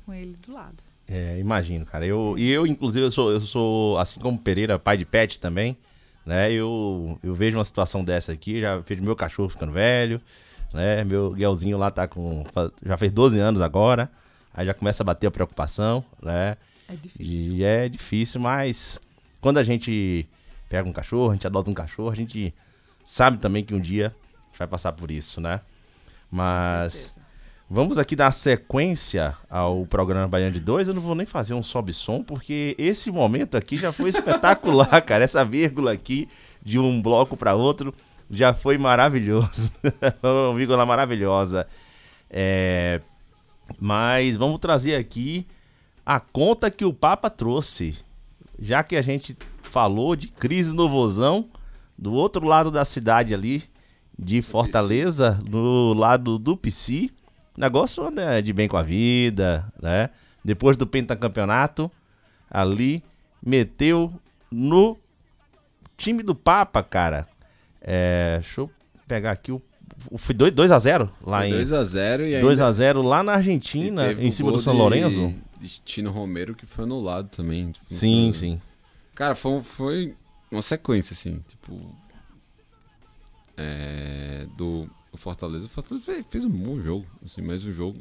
[0.06, 0.82] com ele do lado.
[1.06, 2.06] É, imagino, cara.
[2.06, 5.76] Eu, e eu, inclusive, eu sou, eu sou, assim como Pereira, pai de pet também,
[6.24, 6.50] né?
[6.50, 10.20] Eu, eu vejo uma situação dessa aqui, já vejo meu cachorro ficando velho,
[10.72, 11.04] né?
[11.04, 12.44] Meu Guelzinho lá tá com.
[12.84, 14.10] Já fez 12 anos agora.
[14.54, 16.56] Aí já começa a bater a preocupação, né?
[16.88, 17.26] É difícil.
[17.26, 19.00] E é difícil, mas
[19.40, 20.28] quando a gente
[20.68, 22.54] pega um cachorro, a gente adota um cachorro, a gente
[23.04, 25.60] sabe também que um dia a gente vai passar por isso, né?
[26.30, 27.12] Mas.
[27.74, 30.88] Vamos aqui dar sequência ao programa Baiano de 2.
[30.88, 35.24] Eu não vou nem fazer um sobe-som, porque esse momento aqui já foi espetacular, cara.
[35.24, 36.28] Essa vírgula aqui
[36.62, 37.94] de um bloco para outro
[38.32, 39.70] já foi maravilhoso.
[40.24, 41.66] Uma vírgula maravilhosa.
[42.30, 43.02] É,
[43.78, 45.46] Mas vamos trazer aqui
[46.04, 47.98] a conta que o Papa trouxe.
[48.58, 51.48] Já que a gente falou de crise no Vozão,
[51.96, 53.64] do outro lado da cidade ali,
[54.18, 57.10] de Fortaleza, no lado do PC,
[57.56, 60.10] negócio anda de bem com a vida, né?
[60.44, 61.90] Depois do pentacampeonato,
[62.50, 63.02] ali,
[63.44, 64.12] meteu
[64.50, 64.96] no
[65.96, 67.28] time do Papa, cara.
[67.84, 68.70] É, deixa eu
[69.08, 69.60] pegar aqui o.
[70.16, 71.52] Foi 2x0 lá em.
[71.52, 75.34] 2x0 e ainda 2x0 lá na Argentina, em cima do São de- Lourenço.
[75.60, 77.70] De Tino Romero que foi anulado também.
[77.72, 78.60] tipo, Sim, foi- sim.
[79.14, 80.14] Cara, foi, foi
[80.50, 81.78] uma sequência, assim, tipo.
[83.56, 85.66] É, do o Fortaleza.
[85.66, 87.98] O Fortaleza fez, fez um bom jogo, assim, mas o jogo.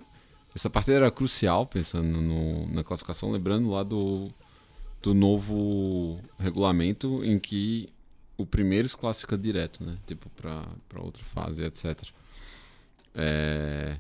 [0.55, 4.29] Essa partida era crucial, pensando no- na classificação, lembrando lá do,
[5.01, 7.89] do novo regulamento em que
[8.37, 9.97] o primeiro se classifica direto, né?
[10.07, 12.01] Tipo, pra, pra outra fase, etc.
[13.13, 13.97] É,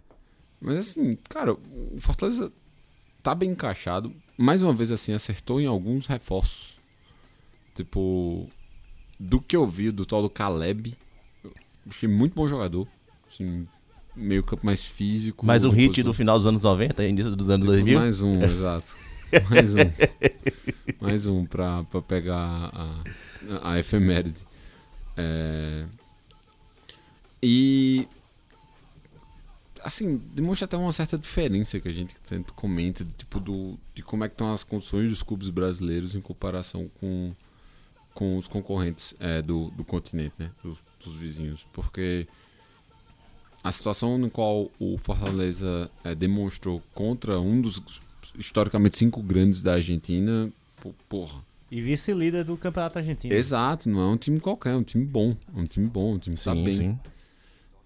[0.59, 2.51] mas assim, cara, o Fortaleza
[3.21, 4.13] tá bem encaixado.
[4.37, 6.79] Mais uma vez, assim, acertou em alguns reforços.
[7.75, 8.49] Tipo,
[9.19, 10.95] do que eu vi do tal do Caleb,
[11.43, 11.51] eu
[11.89, 12.87] achei muito bom jogador.
[13.29, 13.67] Assim,
[14.15, 15.45] meio campo mais físico.
[15.45, 17.99] Mais um hit posição- do final dos anos 90, início dos anos Tipo, 2000.
[17.99, 18.95] Mais um, exato.
[19.49, 19.79] Mais um.
[20.99, 23.03] mais um pra, pra pegar a,
[23.63, 24.45] a efeméride.
[25.17, 25.85] É,
[27.41, 28.07] E.
[29.83, 34.03] Assim, demonstra até uma certa diferença que a gente sempre comenta de, tipo, do, de
[34.03, 37.33] como é que estão as condições dos clubes brasileiros em comparação com,
[38.13, 40.51] com os concorrentes é, do, do continente, né?
[40.63, 41.65] Dos, dos vizinhos.
[41.73, 42.27] Porque
[43.63, 47.81] a situação no qual o Fortaleza é, demonstrou contra um dos
[48.37, 50.51] historicamente cinco grandes da Argentina,
[51.09, 51.43] porra.
[51.71, 53.33] E vice-líder do Campeonato Argentino.
[53.33, 55.35] Exato, não é um time qualquer, é um time bom.
[55.55, 56.75] É um time bom, um time que tá Sim, bem.
[56.75, 56.99] sim.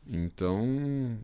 [0.08, 1.18] Então,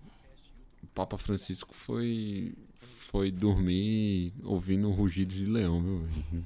[0.83, 6.05] o Papa Francisco foi foi dormir ouvindo rugidos de leão, viu?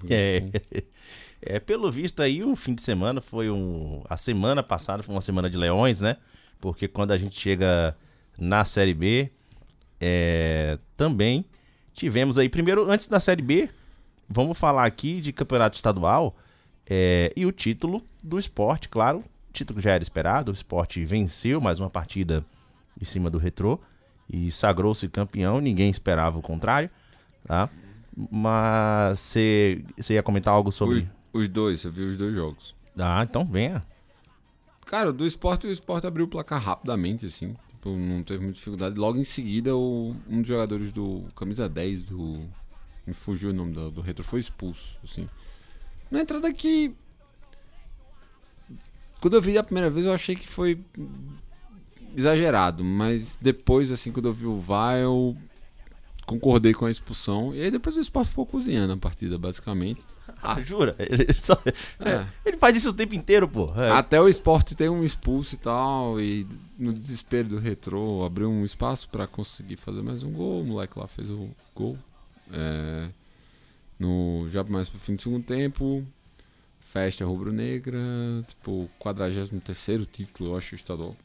[0.09, 0.41] É.
[1.47, 4.01] É, pelo visto aí, o fim de semana foi um.
[4.09, 6.17] A semana passada foi uma semana de leões, né?
[6.59, 7.95] Porque quando a gente chega
[8.35, 9.29] na Série B,
[10.01, 11.45] é, também
[11.93, 12.49] tivemos aí.
[12.49, 13.69] Primeiro, antes da Série B,
[14.29, 16.35] vamos falar aqui de campeonato estadual
[16.87, 19.19] é, e o título do esporte, claro.
[19.49, 22.43] O título já era esperado, o esporte venceu mais uma partida
[23.01, 23.79] em cima do retrô
[24.29, 26.89] e sagrou-se campeão, ninguém esperava o contrário,
[27.47, 27.69] tá?
[28.31, 31.07] Mas você ia comentar algo sobre.
[31.33, 32.75] Os, os dois, você viu os dois jogos.
[32.97, 33.83] Ah, então venha.
[34.85, 37.55] Cara, do esporte, o esporte abriu o placar rapidamente, assim.
[37.71, 38.97] Tipo, não teve muita dificuldade.
[38.97, 42.41] Logo em seguida, o- um dos jogadores do camisa 10 do.
[43.05, 45.27] Me fugiu o nome do, do retro, foi expulso, assim.
[46.09, 46.93] Na entrada que.
[49.21, 50.79] Quando eu vi a primeira vez, eu achei que foi
[52.15, 55.35] exagerado, mas depois, assim, quando eu vi o VAR, eu
[56.25, 57.53] concordei com a expulsão.
[57.55, 60.03] E aí depois o esporte ficou cozinhando a partida, basicamente.
[60.41, 60.95] Ah, jura?
[60.99, 61.59] Ele, só-
[61.99, 62.25] É.
[62.45, 63.71] ele faz isso o tempo inteiro, pô.
[63.75, 63.91] É.
[63.91, 68.63] Até o esporte tem um expulso e tal, e no desespero do retrô, abriu um
[68.65, 70.61] espaço pra conseguir fazer mais um gol.
[70.61, 71.97] O moleque lá fez o gol.
[72.51, 73.09] É,
[73.99, 76.05] no, já mais pro fim do segundo tempo,
[76.79, 77.99] festa rubro-negra,
[78.47, 81.15] tipo, 43 título, eu acho, estadual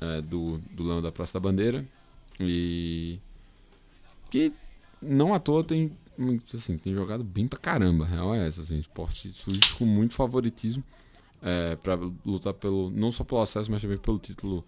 [0.00, 1.84] é, do, do Leão da Praça da Bandeira.
[2.38, 3.18] E.
[4.30, 4.52] Que
[5.02, 5.90] não à toa tem,
[6.54, 8.04] assim, tem jogado bem pra caramba.
[8.04, 10.82] A real é essa, assim, esporte surge com muito favoritismo
[11.42, 14.64] é, para lutar pelo, não só pelo acesso, mas também pelo título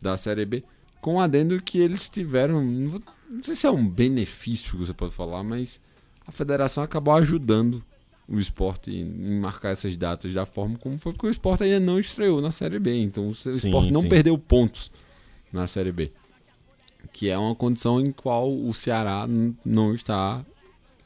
[0.00, 0.62] da Série B.
[1.02, 2.98] Com o adendo que eles tiveram, não,
[3.42, 5.78] sei se é um benefício que você pode falar, mas
[6.26, 7.84] a federação acabou ajudando
[8.28, 11.98] o esporte em marcar essas datas da forma como foi, porque o esporte ainda não
[11.98, 13.02] estreou na Série B.
[13.02, 14.08] Então o Sim, esporte não sim.
[14.08, 14.90] perdeu pontos
[15.52, 16.12] na Série B.
[17.12, 19.26] Que é uma condição em qual o Ceará
[19.64, 20.44] não está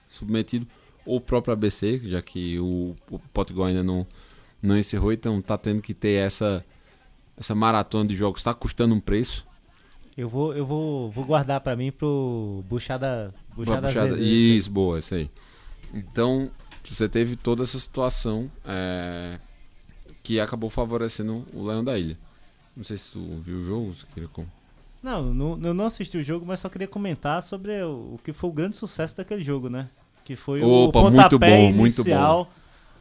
[0.06, 0.66] submetido,
[1.06, 4.06] ou o próprio ABC, já que o, o Potiguar ainda não,
[4.61, 6.64] não encerrou, então tá tendo que ter essa,
[7.37, 9.45] essa maratona de jogos, está custando um preço.
[10.16, 14.22] Eu vou, eu vou, vou guardar pra mim pro Buchada, Buchada, Puxada- Z.
[14.22, 15.31] Isso, boa, isso aí.
[15.92, 16.50] Então,
[16.85, 19.38] você teve toda essa situação é,
[20.22, 22.16] que acabou favorecendo o Leão da Ilha.
[22.74, 24.46] Não sei se tu viu o jogo, se queria com...
[25.02, 28.33] Não, não, eu não assisti o jogo, mas só queria comentar sobre o, o que
[28.33, 29.88] foi o grande sucesso daquele jogo, né?
[30.24, 32.50] Que foi Opa, o muito pontapé bom, muito inicial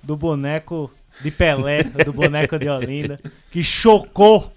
[0.03, 3.19] do boneco de Pelé, do boneco de Olinda,
[3.51, 4.51] que chocou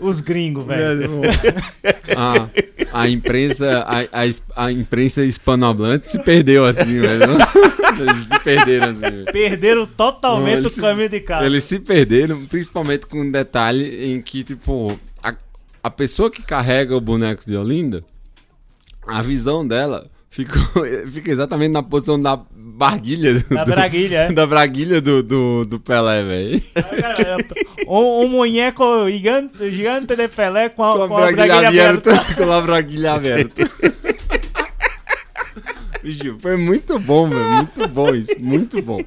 [0.00, 1.20] os gringos, velho.
[2.16, 2.48] a,
[3.02, 7.24] a imprensa a, a, a imprensa hispanohablante se perdeu assim, velho.
[8.00, 9.00] Eles se perderam assim.
[9.00, 9.24] velho.
[9.26, 11.44] Perderam totalmente Não, o se- caminho de casa.
[11.46, 15.34] Eles se perderam, principalmente com um detalhe em que, tipo, a,
[15.82, 18.02] a pessoa que carrega o boneco de Olinda,
[19.06, 20.62] a visão dela ficou,
[21.12, 22.40] fica exatamente na posição da
[22.80, 23.34] barguilha.
[23.34, 24.32] do- Da do- braguilha, é.
[24.32, 26.62] Da braguilha do, do, do Pelé, velho.
[27.86, 32.10] um, um muñeco gigante, gigante de Pelé com a, Com a com a braguilha aberta.
[32.12, 32.34] aberta.
[32.34, 33.70] Com a braguilha aberta.
[36.02, 37.50] Bicho, foi muito bom, velho.
[37.56, 38.32] Muito bom isso.
[38.38, 39.00] Muito bom.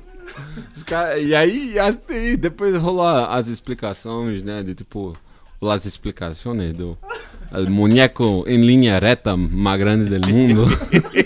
[0.85, 4.61] Cara- e aí, as- e depois rolou as explicações, né?
[4.61, 5.13] De tipo,
[5.67, 6.95] as explicações do
[7.51, 10.65] el muñeco em linha reta mais grande do mundo.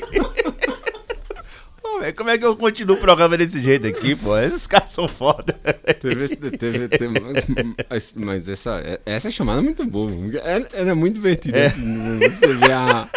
[1.97, 4.38] Pô, velho, como é que eu continuo o programa desse jeito aqui, pô?
[4.38, 5.53] Esses caras são foda.
[5.99, 7.19] teve, teve, teve-
[7.89, 10.12] mas- mas essa, essa chamada é muito boa.
[10.43, 11.65] Era, era muito divertida.
[11.65, 13.07] assim, você vê a,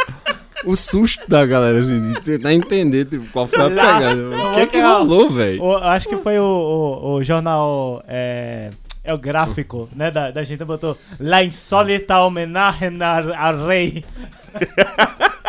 [0.64, 4.28] o susto da galera, assim, de tentar entender tipo, qual foi a Lá- pegada.
[4.30, 5.76] O que é que Lá- rolou, velho?
[5.78, 8.02] Acho que foi o, o, o jornal.
[8.08, 8.70] É,
[9.04, 10.10] é o gráfico, né?
[10.10, 14.04] Da, da gente botou La insólita homenagem al rei.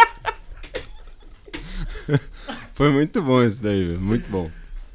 [2.81, 4.01] Foi muito bom esse daí, velho.
[4.01, 4.49] Muito bom.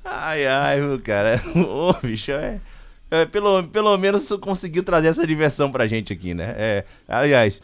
[0.05, 1.41] Ai, ai, meu cara.
[1.55, 2.61] Ô, bicho, é.
[3.09, 6.53] é, pelo, pelo menos conseguiu trazer essa diversão pra gente aqui, né?
[6.59, 7.63] É, aliás,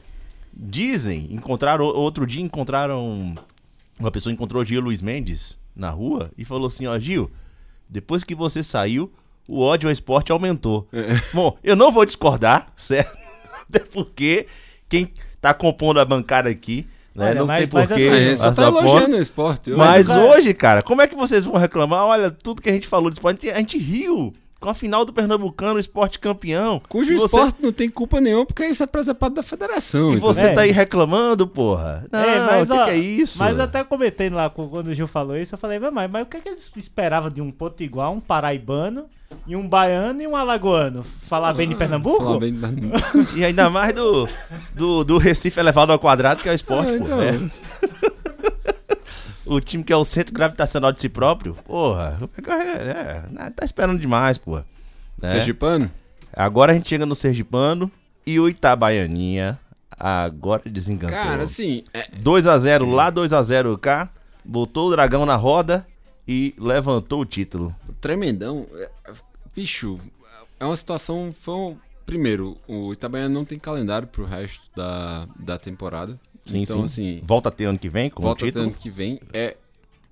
[0.55, 3.35] dizem, encontraram, outro dia encontraram.
[3.99, 7.29] Uma pessoa encontrou o Gil Luiz Mendes na rua e falou assim: Ó, Gil,
[7.89, 9.13] depois que você saiu,
[9.49, 10.89] o ódio ao esporte aumentou.
[11.35, 13.19] Bom, eu não vou discordar, certo?
[13.69, 14.47] Até porque
[14.89, 17.27] quem tá compondo a bancada aqui, né?
[17.31, 18.05] Olha, não mas- tem mas porquê.
[18.07, 19.71] assim, a gente só tá elogiando o esporte.
[19.71, 19.79] hoje.
[19.79, 22.05] Mas cara- hoje, cara, como é que vocês vão reclamar?
[22.05, 25.13] Olha, tudo que a gente falou do esporte, a gente riu com a final do
[25.13, 26.81] Pernambucano, o esporte campeão.
[26.89, 30.13] Cujo você, esporte não tem culpa nenhuma, porque isso é preservado da federação.
[30.13, 30.55] E então- você É.
[30.55, 32.07] tá aí reclamando, porra.
[32.11, 33.39] Não, É, mas, o que, ó, que é isso?
[33.39, 36.37] Mas até comentei lá quando o Gil falou isso, eu falei, mas, mas, o que,
[36.37, 39.05] é que eles esperavam de um potiguar, um paraibano,
[39.47, 41.05] e um baiano e um alagoano?
[41.27, 42.23] Falar bem de Pernambuco?
[42.23, 42.69] Falar bem da-
[43.35, 44.29] E ainda mais do,
[44.75, 47.05] do, do Recife elevado ao quadrado, que é o esporte, Ah, pô.
[47.05, 47.23] então.
[47.23, 47.33] É.
[49.45, 52.19] O time que é o centro gravitacional de si próprio, porra.
[52.49, 54.65] É, é, tá esperando demais, porra.
[55.21, 55.31] Né?
[55.33, 55.91] Sergipano?
[56.33, 57.91] Agora a gente chega no Sergipano
[58.27, 59.59] e o Itabaianinha
[59.99, 61.17] agora desencantou.
[61.17, 64.09] Cara, assim, é, 2x0 lá, 2x0 cá,
[64.45, 65.87] botou o dragão na roda
[66.27, 67.75] e levantou o título.
[68.01, 68.67] tremendão.
[68.75, 69.13] É, é,
[69.55, 69.99] Bicho,
[70.59, 71.35] é uma situação.
[71.39, 71.77] Foi um-
[72.07, 76.19] Primeiro, o Itabaiana não tem calendário pro resto da, da temporada.
[76.47, 77.17] Sim, então, sim.
[77.17, 78.65] assim, Volta a ter ano que vem com volta o título.
[78.67, 79.21] ano que vem.
[79.33, 79.57] É,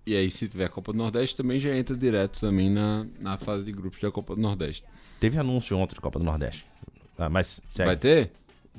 [0.07, 3.37] e aí, se tiver a Copa do Nordeste, também já entra direto também na, na
[3.37, 4.85] fase de grupos da Copa do Nordeste.
[5.19, 6.65] Teve anúncio ontem da Copa do Nordeste.
[7.19, 7.87] Ah, mas segue.
[7.87, 8.33] Vai ter?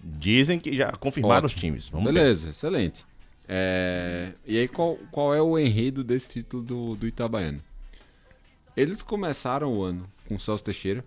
[0.03, 1.55] Dizem que já confirmaram Ótimo.
[1.55, 1.87] os times.
[1.89, 2.19] Vamos ver.
[2.19, 3.05] Beleza, excelente.
[3.47, 7.59] É, e aí, qual, qual é o enredo desse título do, do Itabaiana?
[8.75, 11.03] Eles começaram o ano com o Celso Teixeira.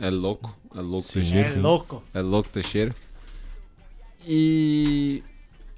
[0.00, 1.20] É louco, é louco Sim.
[1.20, 1.48] Teixeira.
[1.50, 2.02] É louco.
[2.12, 2.94] É louco Teixeira.
[4.26, 5.22] E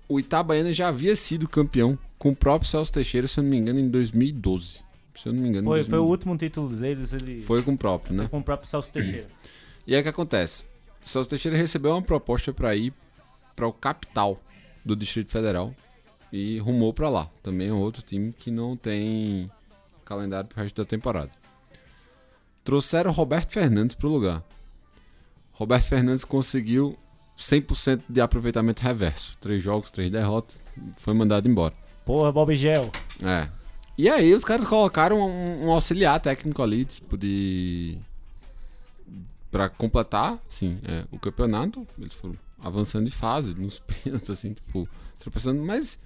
[0.09, 3.57] o Itabaiana já havia sido campeão com o próprio Celso Teixeira, se eu não me
[3.57, 4.85] engano, em 2012.
[5.15, 6.11] Se eu não me engano, Foi, foi o 2012.
[6.11, 8.29] último título deles, ele Foi com o próprio, né?
[8.29, 9.29] com o próprio Celso Teixeira.
[9.87, 10.65] E aí o que acontece?
[11.05, 12.93] O Celso Teixeira recebeu uma proposta para ir
[13.55, 14.39] para o capital
[14.85, 15.75] do Distrito Federal
[16.33, 17.31] e rumou para lá.
[17.43, 19.51] Também é outro time que não tem
[20.05, 21.31] calendário pro resto da temporada.
[22.63, 24.45] Trouxeram Roberto Fernandes pro lugar.
[25.53, 26.99] Roberto Fernandes conseguiu
[27.37, 29.37] 100% de aproveitamento reverso.
[29.41, 30.61] Três jogos, três derrotas,
[30.97, 31.75] foi mandado embora.
[32.05, 32.91] Porra, Bob Gel.
[33.23, 33.49] É.
[33.99, 37.99] E aí os caras colocaram um, um auxiliar técnico ali, tipo, de.
[39.51, 41.87] Pra completar, assim, é, o campeonato.
[41.99, 45.63] Eles foram avançando de fase, nos pênaltis, assim, tipo, tropeçando.
[45.63, 45.99] Mas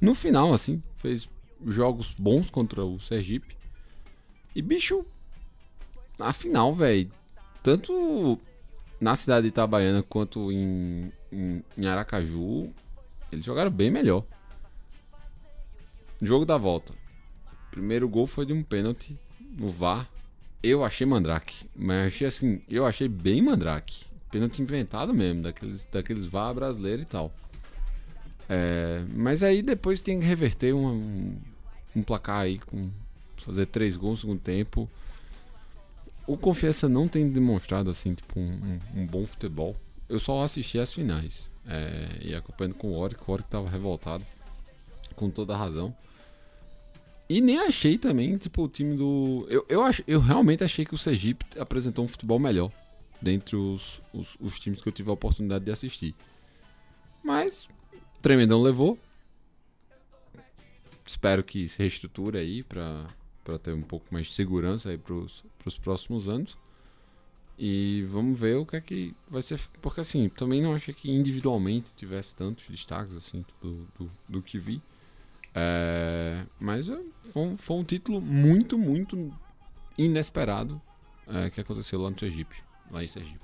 [0.00, 1.28] no final, assim, fez
[1.66, 3.56] jogos bons contra o Sergipe.
[4.54, 5.04] E, bicho,
[6.18, 7.10] na final, velho,
[7.62, 8.38] tanto
[9.00, 12.70] na cidade de Itabaiana quanto em, em, em Aracaju,
[13.30, 14.24] eles jogaram bem melhor.
[16.22, 16.94] Jogo da volta.
[17.70, 19.18] Primeiro gol foi de um pênalti
[19.58, 20.08] no VAR.
[20.62, 21.68] Eu achei mandrake.
[21.74, 24.06] Mas achei assim, eu achei bem mandrake.
[24.30, 27.34] Pênalti inventado mesmo, daqueles, daqueles VAR brasileiro e tal.
[28.48, 31.36] É, mas aí depois tem que reverter um, um,
[31.96, 32.82] um placar aí com
[33.36, 34.88] fazer três gols no segundo tempo.
[36.26, 39.76] O Confiança não tem demonstrado assim tipo um, um, um bom futebol.
[40.08, 43.20] Eu só assisti as finais é, e acompanhando com o Oric.
[43.26, 44.24] O Oric tava revoltado
[45.14, 45.94] com toda a razão.
[47.28, 49.46] E nem achei também, tipo, o time do.
[49.48, 50.00] Eu, eu, ach...
[50.06, 52.70] eu realmente achei que o Sergipe apresentou um futebol melhor
[53.20, 56.14] dentre os, os, os times que eu tive a oportunidade de assistir.
[57.22, 57.66] Mas,
[58.20, 58.98] Tremendão levou.
[61.06, 63.06] Espero que se reestruture aí pra,
[63.44, 66.56] pra ter um pouco mais de segurança aí pros, pros próximos anos.
[67.56, 69.60] E vamos ver o que é que vai ser.
[69.80, 74.58] Porque assim, também não achei que individualmente tivesse tantos destaques assim do, do, do que
[74.58, 74.82] vi.
[75.54, 76.98] É, mas é,
[77.32, 79.32] foi, um, foi, um, título muito, muito
[79.96, 80.82] inesperado
[81.28, 82.56] é, que aconteceu lá no Sergipe.
[82.90, 83.38] Lá em Sergipe.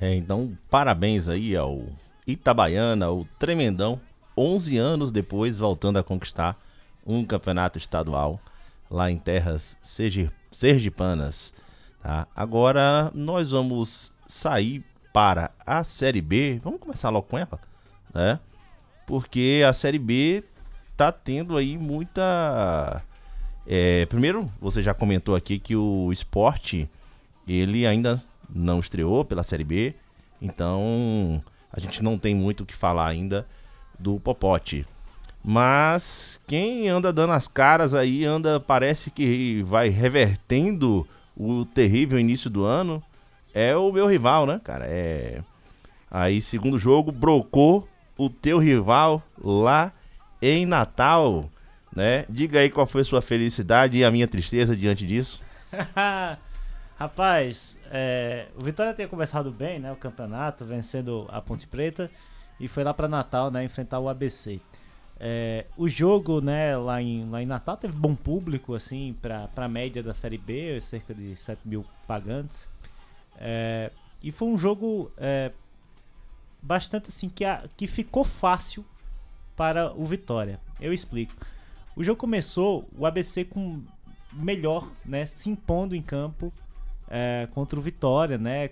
[0.00, 1.84] É, então, parabéns aí ao
[2.26, 4.00] Itabaiana, o Tremendão.
[4.34, 6.58] 11 anos depois, voltando a conquistar
[7.06, 8.40] um campeonato estadual
[8.92, 9.78] lá em terras
[10.50, 11.54] sergipanas.
[12.02, 12.28] Tá?
[12.36, 16.60] Agora nós vamos sair para a Série B.
[16.62, 17.58] Vamos começar logo com ela,
[18.14, 18.38] né?
[19.06, 20.44] Porque a Série B
[20.96, 23.02] tá tendo aí muita.
[23.66, 26.88] É, primeiro, você já comentou aqui que o esporte
[27.48, 29.94] ele ainda não estreou pela Série B,
[30.40, 33.46] então a gente não tem muito o que falar ainda
[33.98, 34.84] do Popote.
[35.44, 42.48] Mas quem anda dando as caras aí, anda, parece que vai revertendo o terrível início
[42.48, 43.02] do ano,
[43.52, 44.86] é o meu rival, né, cara?
[44.86, 45.42] É.
[46.10, 49.92] Aí, segundo jogo, brocou o teu rival lá
[50.40, 51.50] em Natal,
[51.94, 52.24] né?
[52.28, 55.42] Diga aí qual foi sua felicidade e a minha tristeza diante disso.
[56.96, 59.90] Rapaz, é, o Vitória tinha começado bem, né?
[59.90, 62.10] O campeonato, vencendo a Ponte Preta
[62.60, 63.64] e foi lá para Natal, né?
[63.64, 64.60] Enfrentar o ABC.
[65.24, 69.68] É, o jogo, né, lá em, lá em Natal teve bom público, assim, para a
[69.68, 72.68] média da Série B, cerca de 7 mil pagantes.
[73.36, 75.52] É, e foi um jogo é,
[76.60, 78.84] bastante assim que, a, que ficou fácil
[79.56, 80.58] para o Vitória.
[80.80, 81.34] Eu explico.
[81.94, 83.80] O jogo começou o ABC com
[84.32, 86.52] melhor, né, se impondo em campo
[87.08, 88.70] é, contra o Vitória, né?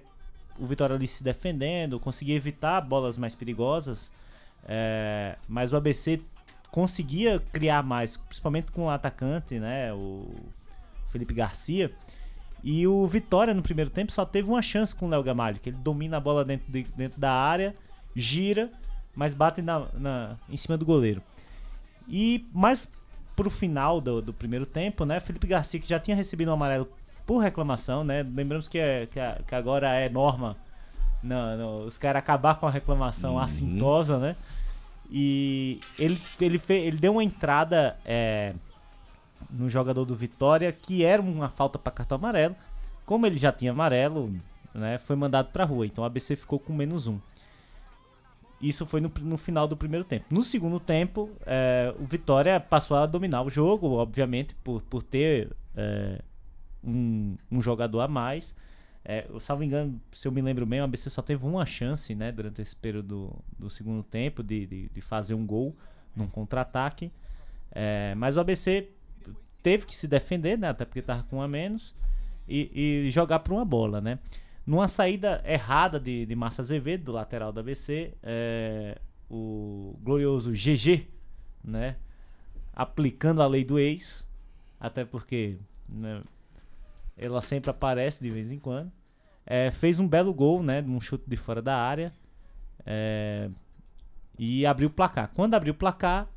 [0.59, 4.13] O Vitória ali se defendendo, conseguia evitar bolas mais perigosas,
[4.65, 6.21] é, mas o ABC
[6.71, 9.93] conseguia criar mais, principalmente com o atacante, né?
[9.93, 10.29] O
[11.11, 11.93] Felipe Garcia.
[12.63, 15.71] E o Vitória no primeiro tempo só teve uma chance com o Léo Gamalho, que
[15.71, 17.75] ele domina a bola dentro, de, dentro da área,
[18.15, 18.71] gira
[19.15, 21.23] mas bate na, na, em cima do goleiro.
[22.09, 22.89] E mais
[23.35, 25.21] pro final do, do primeiro tempo, né?
[25.21, 26.89] Felipe Garcia, que já tinha recebido um amarelo
[27.27, 28.23] por reclamação, né?
[28.23, 30.57] Lembramos que, é, que, a, que agora é norma
[31.23, 33.41] não, não, os caras acabar com a reclamação uhum.
[33.41, 34.37] assintosa, né?
[35.11, 38.55] E ele, ele, fez, ele deu uma entrada é,
[39.51, 42.55] no jogador do Vitória que era uma falta para cartão amarelo.
[43.05, 44.33] Como ele já tinha amarelo,
[44.73, 45.87] né, foi mandado para rua.
[45.87, 47.19] Então o ABC ficou com menos um.
[48.61, 50.27] Isso foi no, no final do primeiro tempo.
[50.31, 55.51] No segundo tempo, é, o Vitória passou a dominar o jogo, obviamente, por, por ter
[55.75, 56.21] é,
[56.85, 58.55] um, um, jogador a mais.
[59.05, 62.15] É, eu, salvo engano, se eu me lembro bem, o ABC só teve uma chance
[62.15, 65.75] né, durante esse período do, do segundo tempo de, de, de, fazer um gol
[66.15, 67.11] num contra-ataque.
[67.73, 68.91] É, mas o ABC
[69.63, 71.95] teve que se defender, né, até porque estava com um a menos,
[72.47, 74.01] e, e jogar para uma bola.
[74.01, 74.19] Né?
[74.67, 78.99] Numa saída errada de, de Massa Azevedo, do lateral da BC, é,
[79.31, 81.07] o glorioso GG,
[81.65, 81.97] né?
[82.73, 84.29] Aplicando a lei do ex,
[84.79, 85.59] até porque
[85.93, 86.23] né,
[87.21, 88.91] ela sempre aparece de vez em quando.
[89.47, 90.81] É, fez um belo gol, né?
[90.81, 92.13] Num chute de fora da área.
[92.87, 93.51] É,
[94.39, 95.31] e abriu o placar.
[95.35, 96.29] Quando abriu o placar,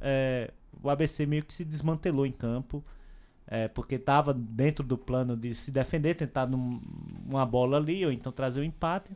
[0.00, 2.84] é, o ABC meio que se desmantelou em campo
[3.50, 6.80] é, porque estava dentro do plano de se defender, tentar num,
[7.26, 9.10] uma bola ali, ou então trazer o um empate.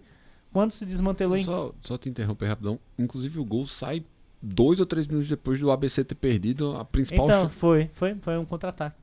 [0.50, 2.80] quando se desmantelou em Só, só te interromper rapidão.
[2.98, 4.04] Inclusive o gol sai
[4.40, 8.38] dois ou três minutos depois do ABC ter perdido a principal Então, foi, foi, foi
[8.38, 8.96] um contra-ataque.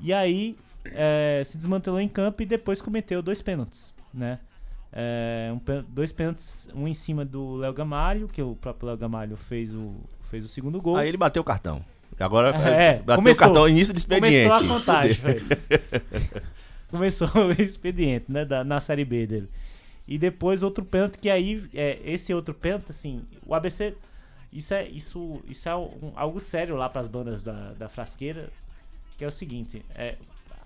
[0.00, 0.56] E aí,
[0.86, 4.38] é, se desmantelou em campo e depois cometeu dois pênaltis, né?
[4.92, 9.36] É, um dois pênaltis, um em cima do Léo Gamalho, que o próprio Léo Gamalho
[9.36, 9.96] fez o,
[10.30, 10.96] fez o segundo gol.
[10.96, 11.84] Aí ele bateu o cartão.
[12.18, 13.44] Agora É, bateu começou.
[13.44, 14.48] o cartão início de expediente.
[14.48, 15.42] Começou a contagem, velho.
[16.90, 18.44] Começou o expediente, né?
[18.44, 19.48] da- na Série B dele.
[20.06, 23.94] E depois outro pênalti, que aí, é, esse outro pênalti, assim, o ABC.
[24.50, 28.48] Isso é, isso, isso é um- algo sério lá para as bandas da, da frasqueira.
[29.18, 30.16] Que é o seguinte: é,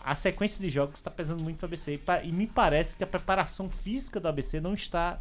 [0.05, 1.95] a sequência de jogos está pesando muito para o ABC.
[2.25, 5.21] E, e me parece que a preparação física do ABC não está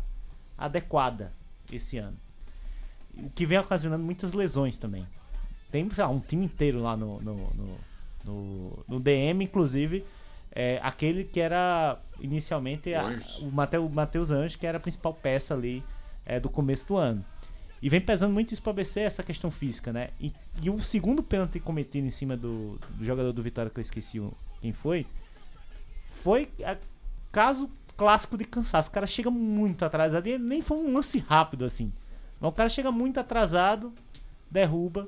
[0.57, 1.33] adequada
[1.71, 2.17] esse ano.
[3.15, 5.05] O que vem ocasionando muitas lesões também.
[5.71, 7.77] Tem lá, um time inteiro lá no, no, no,
[8.25, 10.05] no- no DM, inclusive.
[10.53, 15.53] É, aquele que era inicialmente a- o Mateu- Matheus Anjos, que era a principal peça
[15.53, 15.83] ali
[16.25, 17.23] é, do começo do ano.
[17.81, 20.09] E vem pesando muito isso pro ABC, essa questão física, né?
[20.19, 23.81] E, e o segundo pênalti cometido em cima do, do jogador do Vitória, que eu
[23.81, 25.05] esqueci o- quem foi,
[26.07, 26.77] foi é,
[27.31, 28.89] caso clássico de cansaço.
[28.89, 31.91] O cara chega muito atrasado, e nem foi um lance rápido assim.
[32.39, 33.93] Mas o cara chega muito atrasado,
[34.49, 35.07] derruba,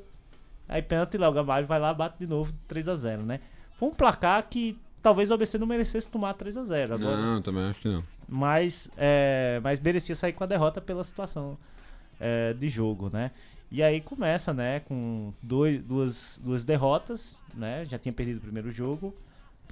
[0.67, 3.39] aí pênalti lá, o Gamalho vai lá, bate de novo 3 a 0 né?
[3.73, 7.17] Foi um placar que talvez o ABC não merecesse tomar 3 a 0 agora.
[7.17, 8.03] Não, também acho que não.
[8.27, 11.57] mas, é, mas merecia sair com a derrota pela situação
[12.19, 13.31] é, de jogo, né?
[13.71, 17.83] E aí começa, né, com dois, duas, duas derrotas, né?
[17.85, 19.15] Já tinha perdido o primeiro jogo.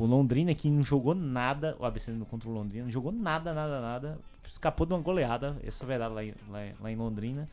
[0.01, 3.53] Por Londrina, que não jogou nada, o ABC no contra o Londrina, não jogou nada,
[3.53, 4.19] nada, nada.
[4.47, 7.47] Escapou de uma goleada, essa verdade, lá em, lá, lá em Londrina.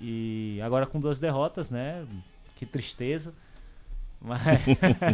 [0.00, 2.04] E agora com duas derrotas, né?
[2.56, 3.32] Que tristeza.
[4.20, 4.60] Mas,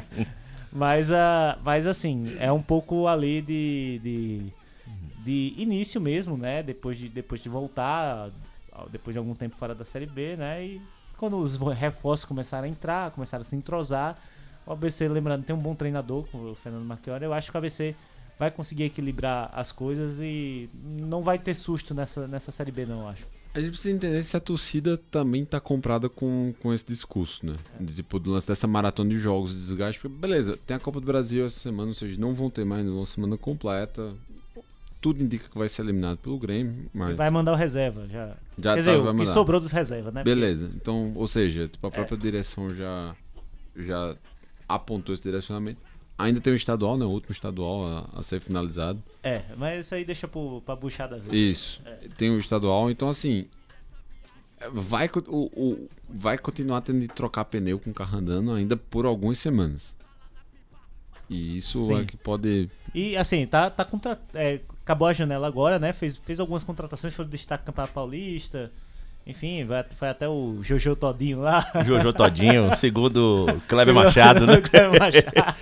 [0.73, 4.53] mas, ah, mas assim, é um pouco ali de, de,
[5.23, 6.63] de início mesmo, né?
[6.63, 8.31] Depois de, depois de voltar,
[8.91, 10.65] depois de algum tempo fora da Série B, né?
[10.65, 10.83] E
[11.19, 14.17] quando os reforços começaram a entrar, começaram a se entrosar,
[14.67, 17.95] o ABC, lembrando, tem um bom treinador, o Fernando Marchiori, eu acho que o ABC
[18.39, 23.01] vai conseguir equilibrar as coisas e não vai ter susto nessa, nessa Série B, não,
[23.03, 23.27] eu acho.
[23.55, 27.55] A gente precisa entender se a torcida também tá comprada com, com esse discurso, né?
[27.79, 30.01] De, tipo, do lance dessa maratona de jogos de desgaste.
[30.01, 32.87] Porque, beleza, tem a Copa do Brasil essa semana, ou seja, não vão ter mais
[32.89, 34.15] uma semana completa.
[35.03, 37.15] Tudo indica que vai ser eliminado pelo Grêmio, mas.
[37.15, 38.29] Vai mandar o reserva, já.
[38.57, 39.33] já Quer dizer, tá, vai o que mandar.
[39.35, 40.25] sobrou dos reservas, né?
[40.25, 41.93] Beleza, então, ou seja, tipo, a É.
[41.93, 43.15] própria direção já,
[43.77, 44.15] já
[44.75, 45.81] apontou esse direcionamento.
[46.19, 47.05] Ainda tem o estadual, né?
[47.05, 49.03] O último estadual a, a ser finalizado.
[49.23, 51.27] É, mas isso aí deixa pro, pra buchadas.
[51.33, 51.81] Isso.
[52.17, 53.47] Tem o estadual, então assim.
[54.73, 59.05] Vai, o, o- vai continuar tendo de trocar pneu com o carro andando ainda por
[59.07, 59.97] algumas semanas.
[61.29, 62.01] E isso Sim.
[62.01, 62.71] é que pode.
[62.95, 64.21] E assim, tá, tá contra...
[64.35, 65.93] é, acabou a janela agora, né?
[65.93, 68.71] Fez, fez algumas contratações, foi o destaque do Campeonato Paulista.
[69.27, 69.67] Enfim,
[69.97, 71.65] foi até o Jojo Todinho lá.
[71.87, 74.57] Jojo Todinho, segundo Kleber Machado, né?
[74.61, 75.57] Kleber Machado.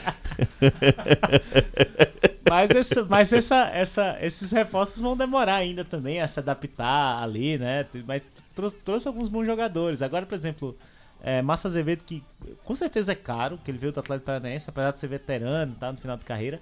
[2.49, 7.59] mas essa, mas essa, essa, esses reforços vão demorar ainda também a se adaptar ali,
[7.59, 7.87] né?
[8.07, 8.23] Mas
[8.55, 10.03] trou- trouxe alguns bons jogadores.
[10.03, 10.77] Agora, por exemplo,
[11.23, 12.25] é, Massa Azevedo, que
[12.65, 15.93] com certeza é caro, que ele veio do Atlético Paranaense, apesar de ser veterano, tá
[15.93, 16.61] no final de carreira.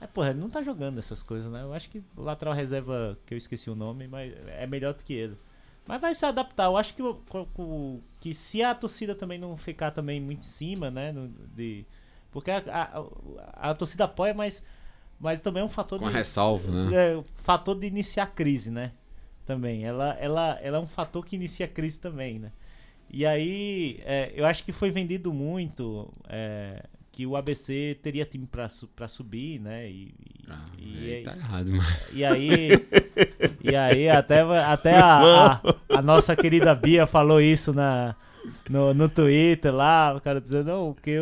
[0.00, 1.62] Mas, porra, ele não tá jogando essas coisas, né?
[1.62, 5.02] Eu acho que o lateral reserva, que eu esqueci o nome, mas é melhor do
[5.02, 5.36] que ele.
[5.86, 6.64] Mas vai se adaptar.
[6.64, 7.02] Eu acho que,
[8.20, 11.12] que se a torcida também não ficar também muito em cima, né?
[11.54, 11.84] de,
[12.30, 14.62] porque a, a, a torcida apoia, mas,
[15.20, 16.12] mas também é um fator Com de.
[16.12, 16.94] ressalva, né?
[16.94, 18.92] É, fator de iniciar a crise, né?
[19.44, 19.84] Também.
[19.84, 22.50] Ela, ela, ela é um fator que inicia a crise também, né?
[23.10, 26.82] E aí, é, eu acho que foi vendido muito é,
[27.14, 29.88] que o ABC teria time su- pra subir, né?
[29.88, 30.14] E, e-
[30.48, 32.12] Ah, e- aí tá errado, mas.
[32.12, 32.68] e aí,
[33.62, 35.60] e aí até, até a, a,
[35.98, 38.16] a nossa querida Bia falou isso na,
[38.68, 41.16] no, no Twitter lá, o cara dizendo, não, porque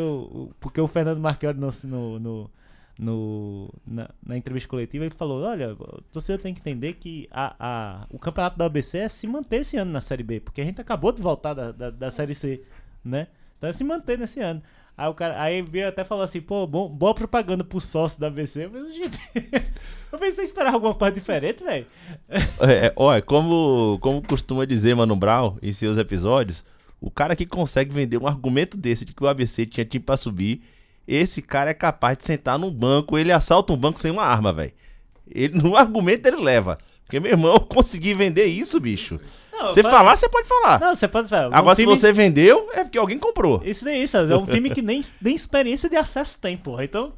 [0.58, 2.50] porque o Fernando Marchiori no, no, no,
[2.98, 5.76] no- na, na entrevista coletiva ele falou, olha,
[6.10, 9.76] torcedor tem que entender que a, a, o campeonato da ABC é se manter esse
[9.76, 12.62] ano na Série B, porque a gente acabou de voltar da, da, da Série C,
[13.04, 13.26] né?
[13.58, 14.60] Então é se manter nesse ano.
[15.02, 18.28] Aí o cara, aí Bia até falou assim, pô, bom, boa propaganda pro sócio da
[18.28, 18.68] ABC.
[18.68, 19.18] Pensei, gente,
[20.12, 21.86] eu pensei esperar alguma coisa diferente, velho.
[22.60, 26.64] É, olha, como, como costuma dizer Mano Brown em seus episódios,
[27.00, 30.16] o cara que consegue vender um argumento desse de que o ABC tinha time pra
[30.16, 30.62] subir,
[31.04, 34.52] esse cara é capaz de sentar num banco, ele assalta um banco sem uma arma,
[34.52, 34.72] velho.
[35.28, 36.78] Ele no argumento ele leva.
[37.12, 39.20] Porque, meu irmão, eu consegui vender isso, bicho.
[39.52, 40.80] Não, Você falar, você pode falar.
[40.80, 41.54] Não, você pode falar.
[41.54, 43.60] Agora, um se time- você vendeu, é porque alguém comprou.
[43.66, 46.84] Isso nem isso, é um time que nem, nem experiência de acesso tem, porra.
[46.84, 47.12] Então,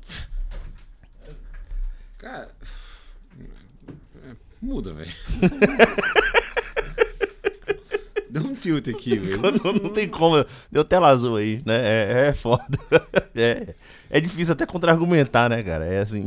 [2.19, 2.51] Cara.
[4.61, 5.11] Muda, velho.
[8.65, 9.43] Tilt aqui, velho.
[9.43, 10.43] não, não tem como.
[10.73, 11.77] Deu tela azul aí, né?
[11.77, 12.65] É, é foda.
[13.37, 13.75] É,
[14.11, 15.85] é difícil até contra-argumentar, né, cara?
[15.85, 16.27] É assim.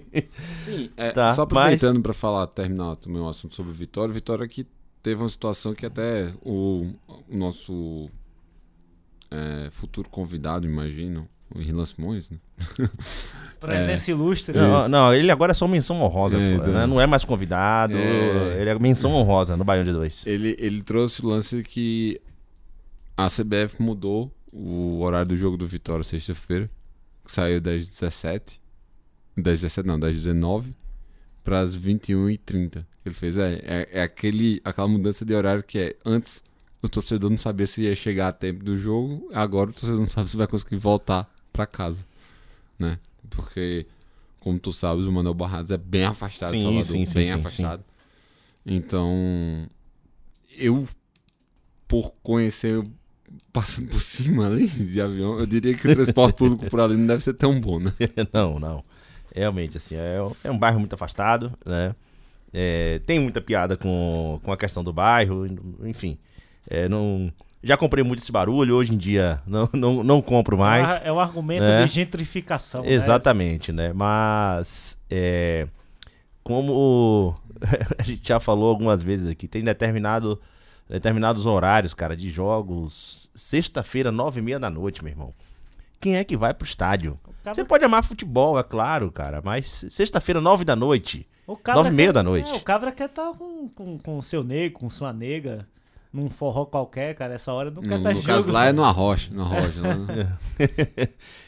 [0.62, 4.10] Sim, é, Tá, só aproveitando pra falar, terminar o assunto sobre o Vitória.
[4.10, 4.66] O Vitória que
[5.02, 6.86] teve uma situação que até o,
[7.28, 8.08] o nosso
[9.30, 12.38] é, futuro convidado, imagino, o Irlan Simões, né?
[13.60, 14.56] Presença ilustre.
[14.56, 16.74] Não, não, ele agora é só menção honrosa, É, pô, então.
[16.74, 16.86] né?
[16.86, 17.96] Não é mais convidado.
[17.96, 18.60] É.
[18.60, 20.26] Ele é menção honrosa no Baião de Dois.
[20.26, 22.20] Ele, ele trouxe o lance que
[23.16, 26.68] a CBF mudou o horário do jogo do Vitória sexta-feira,
[27.24, 28.60] que saiu das 17,
[29.36, 30.74] das 17 não, das 19
[31.44, 32.84] para as 21h30.
[33.04, 36.42] Ele fez, é, é, é aquele, aquela mudança de horário que é antes
[36.82, 40.08] o torcedor não sabia se ia chegar a tempo do jogo, agora o torcedor não
[40.08, 42.04] sabe se vai conseguir voltar para casa,
[42.78, 42.98] né?
[43.30, 43.86] Porque,
[44.40, 47.24] como tu sabes, o Manuel Barrados é bem afastado de Sim, Salvador, sim, sim, bem
[47.26, 47.84] sim, afastado.
[48.64, 49.68] Então,
[50.56, 50.88] eu,
[51.88, 52.82] por conhecer
[53.52, 57.06] passando por cima ali de avião, eu diria que o transporte público por ali não
[57.06, 57.92] deve ser tão bom, né?
[58.32, 58.84] não, não.
[59.34, 61.94] Realmente, assim, é, é um bairro muito afastado, né?
[62.52, 65.46] É, tem muita piada com, com a questão do bairro,
[65.84, 66.18] enfim.
[66.68, 67.32] É, não,
[67.62, 71.00] já comprei muito esse barulho, hoje em dia não, não, não compro mais.
[71.04, 71.84] É um argumento né?
[71.84, 72.82] de gentrificação.
[72.82, 72.92] né?
[72.92, 73.92] Exatamente, né?
[73.92, 75.66] Mas é,
[76.42, 77.34] como
[77.98, 80.40] a gente já falou algumas vezes aqui, tem determinado,
[80.88, 83.30] determinados horários, cara, de jogos.
[83.34, 85.32] Sexta-feira, nove e meia da noite, meu irmão.
[86.00, 87.18] Quem é que vai pro estádio?
[87.44, 91.26] Você pode amar futebol, é claro, cara, mas sexta-feira, nove da noite.
[91.74, 92.50] Nove e meia da noite.
[92.50, 95.66] É, o cabra quer estar com, com, com o seu negro, com sua nega,
[96.12, 97.34] num forró qualquer, cara.
[97.34, 98.22] Essa hora não quer No, jogo.
[98.26, 99.80] caso lá é no Arrocha, no Arrocha.
[99.80, 100.06] lá no-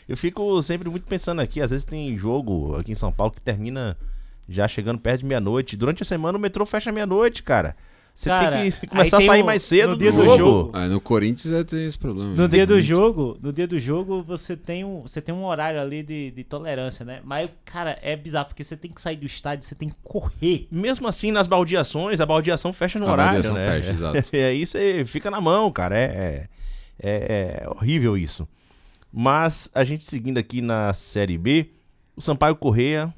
[0.09, 3.41] Eu fico sempre muito pensando aqui, às vezes tem jogo aqui em São Paulo que
[3.41, 3.97] termina
[4.49, 5.77] já chegando perto de meia-noite.
[5.77, 7.75] Durante a semana o metrô fecha meia-noite, cara.
[8.15, 10.37] Você Cara, tem que começar a sair o- mais cedo no do dia do jogo.
[10.39, 10.71] jogo.
[10.73, 12.31] Ah, no Corinthians é, tem esse problema.
[12.31, 12.47] No né?
[12.49, 16.01] dia do jogo, no dia do jogo você tem um, você tem um horário ali
[16.05, 17.21] de, de tolerância, né?
[17.25, 20.69] Mas cara, é bizarro porque você tem que sair do estádio, você tem que correr.
[20.71, 23.67] Mesmo assim, nas baldeações, a baldeação fecha no A horário, baldeação né?
[23.83, 24.29] fecha, exato.
[24.33, 25.99] e aí você fica na mão, cara.
[25.99, 26.47] É,
[27.03, 28.47] é, é horrível isso.
[29.13, 31.71] Mas a gente seguindo aqui na Série B,
[32.17, 33.13] o Sampaio Correia,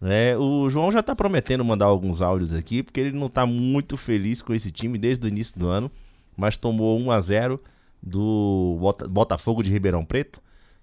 [0.00, 0.36] né?
[0.36, 4.42] O João já tá prometendo mandar alguns áudios aqui, porque ele não tá muito feliz
[4.42, 5.90] com esse time desde o início do ano,
[6.36, 7.60] mas tomou 1 a 0
[8.02, 10.40] do Bota- Botafogo de Ribeirão Preto,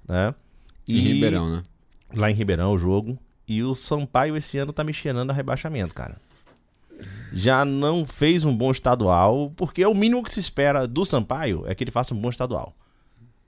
[0.07, 0.33] né?
[0.87, 1.63] Em Ribeirão, né?
[2.15, 3.17] Lá em Ribeirão o jogo.
[3.47, 6.15] E o Sampaio esse ano tá me cheirando a rebaixamento, cara.
[7.33, 11.63] Já não fez um bom estadual, porque é o mínimo que se espera do Sampaio
[11.67, 12.73] é que ele faça um bom estadual.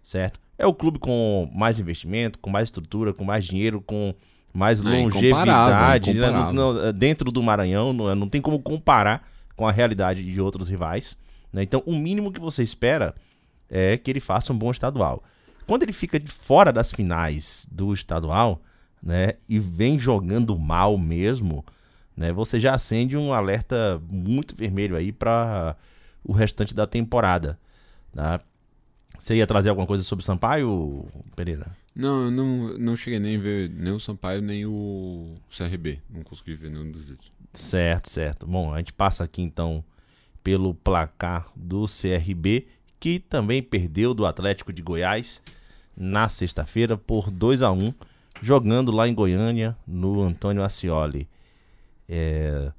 [0.03, 0.39] Certo?
[0.57, 4.13] É o clube com mais investimento, com mais estrutura, com mais dinheiro, com
[4.55, 6.13] mais É longevidade.
[6.13, 6.19] né?
[6.53, 10.69] Não- não- dentro do Maranhão, não, não tem como comparar com a realidade de outros
[10.69, 11.17] rivais.
[11.53, 11.61] né?
[11.63, 13.13] Então, o mínimo que você espera
[13.69, 15.23] é que ele faça um bom estadual.
[15.65, 18.61] Quando ele fica de fora das finais do estadual,
[19.01, 21.63] né, e vem jogando mal mesmo,
[22.15, 25.75] né, você já acende um alerta muito vermelho aí para
[26.23, 27.57] o restante da temporada.
[28.13, 28.39] Tá?
[29.17, 31.67] Você ia trazer alguma coisa sobre o Sampaio, Pereira?
[31.95, 36.01] Não, eu não, não cheguei nem a ver nem o Sampaio, nem o CRB.
[36.09, 37.29] Não consegui ver nenhum dos dois.
[37.53, 38.45] Certo, certo.
[38.45, 39.83] Bom, a gente passa aqui então
[40.43, 42.67] pelo placar do CRB,
[42.99, 45.41] que também perdeu do Atlético de Goiás
[45.95, 47.93] na sexta-feira por 2 a 1
[48.41, 51.27] jogando lá em Goiânia, no Antônio Ascioli.
[52.07, 52.71] É,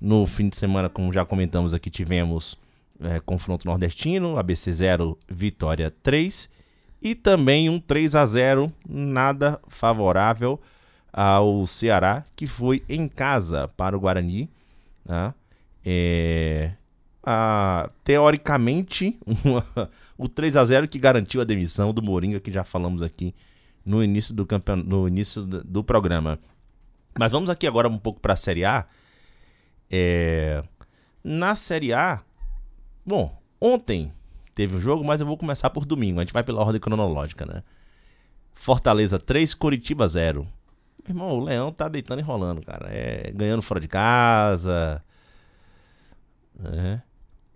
[0.00, 2.58] no fim de semana, como já comentamos aqui, tivemos
[3.00, 6.48] é, confronto nordestino, ABC 0, Vitória 3,
[7.00, 10.60] e também um 3 a 0 nada favorável
[11.12, 14.50] ao Ceará, que foi em casa para o Guarani.
[15.04, 15.32] Né?
[15.84, 16.72] É,
[17.22, 22.64] a- teoricamente, uma- o 3 a 0 que garantiu a demissão do Moringa, que já
[22.64, 23.34] falamos aqui
[23.84, 24.76] no início do, campeon...
[24.76, 26.38] no início do, programa.
[27.18, 28.84] Mas vamos aqui agora um pouco para a Série A.
[29.90, 30.62] É,
[31.22, 32.20] Na Série A,
[33.04, 34.12] bom, ontem
[34.56, 36.18] teve um jogo, mas eu vou começar por domingo.
[36.18, 37.62] A gente vai pela ordem cronológica, né?
[38.54, 40.44] Fortaleza 3, Coritiba 0.
[41.08, 42.88] Irmão, o Leão tá deitando e rolando, cara.
[42.90, 45.00] É, ganhando fora de casa.
[46.64, 47.00] É.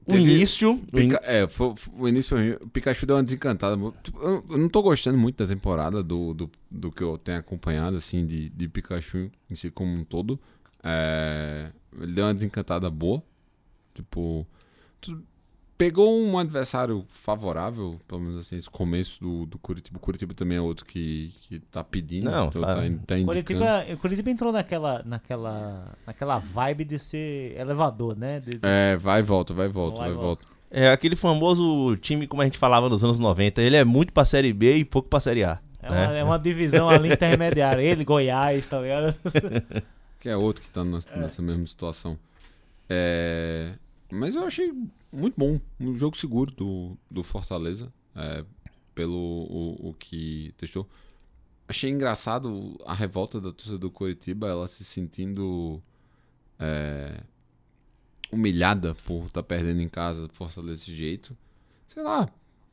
[0.07, 0.71] O Teve- início.
[0.73, 2.37] o in- Pica- É, foi, foi- o início.
[2.63, 3.81] O Pikachu deu uma desencantada.
[3.81, 7.97] Eu, eu não tô gostando muito da temporada, do, do, do que eu tenho acompanhado,
[7.97, 10.39] assim, de, de Pikachu em si como um todo.
[10.83, 11.71] É,
[12.01, 13.23] ele deu uma desencantada boa.
[13.95, 14.47] Tipo,
[15.01, 15.23] tu-
[15.81, 19.97] pegou um adversário favorável, pelo menos assim, esse começo do, do Curitiba.
[19.97, 22.31] O Curitiba também é outro que, que tá pedindo.
[22.31, 23.24] Não, então tá- tá, tá O.
[23.24, 28.41] Curitiba, o Curitiba entrou naquela, naquela, naquela vibe de ser elevador, né?
[28.41, 30.45] De- de- É, vai e volta, vai e volta, Vai vai e e volta.
[30.70, 33.62] É aquele famoso time, como a gente falava nos anos 90.
[33.62, 35.59] Ele é muito pra Série B e pouco pra Série A.
[35.83, 36.07] É, né?
[36.09, 37.81] uma, é uma divisão ali intermediária.
[37.81, 39.14] Ele, Goiás, tá ligado?
[40.20, 42.18] Que é outro que tá nessa, nessa mesma situação.
[42.87, 43.70] É,
[44.11, 44.73] mas eu achei
[45.13, 45.61] muito bom.
[45.79, 47.93] Um jogo seguro do, do Fortaleza.
[48.15, 48.45] é,
[48.95, 50.89] pelo o, o que testou.
[51.69, 55.81] Achei engraçado a revolta da torcida do Curitiba, ela se sentindo
[56.59, 57.23] é,
[58.31, 61.37] humilhada por estar perdendo em casa do Fortaleza desse jeito.
[61.89, 62.29] Sei lá,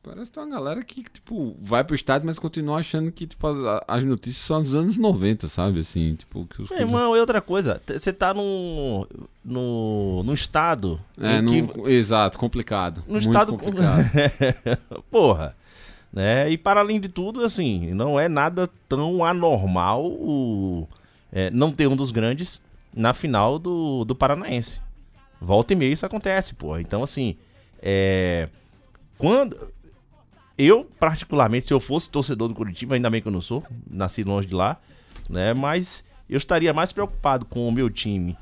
[0.08, 3.46] parece que tem uma galera que, tipo, vai pro estádio, mas continua achando que, tipo,
[3.46, 3.56] as,
[3.86, 5.80] as notícias são dos anos 90, sabe?
[5.80, 9.06] Assim, tipo, que os Meu irmão, e outra coisa, você tá no,
[9.44, 11.00] no, no estado.
[11.20, 13.02] É, que- exato, complicado.
[13.06, 13.52] no muito estado.
[13.56, 14.04] complicado.
[15.10, 15.54] Porra.
[16.10, 16.50] Né?
[16.50, 20.88] E para além de tudo, assim, não é nada tão anormal o,
[21.30, 22.62] é, não ter um dos grandes
[22.94, 24.80] na final do, do Paranaense.
[25.40, 26.80] Volta e meia isso acontece, porra.
[26.80, 27.36] Então, assim,
[27.80, 28.48] é.
[29.16, 29.56] Quando.
[30.58, 34.24] Eu, particularmente, se eu fosse torcedor do Curitiba, ainda bem que eu não sou, nasci
[34.24, 34.76] longe de lá,
[35.30, 35.54] né?
[35.54, 38.36] Mas eu estaria mais preocupado com o meu time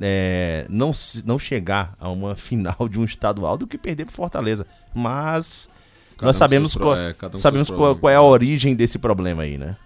[0.00, 0.92] é, não,
[1.24, 4.66] não chegar a uma final de um estadual do que perder pro Fortaleza.
[4.94, 5.68] Mas
[6.16, 9.42] Cada nós um sabemos, qual, é, um sabemos qual, qual é a origem desse problema
[9.42, 9.76] aí, né?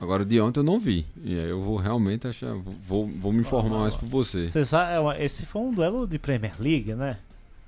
[0.00, 1.04] Agora, de ontem eu não vi.
[1.22, 2.54] E aí eu vou realmente achar.
[2.54, 4.50] Vou, vou me informar mais por você.
[4.50, 7.18] Você sabe, é esse foi um duelo de Premier League, né?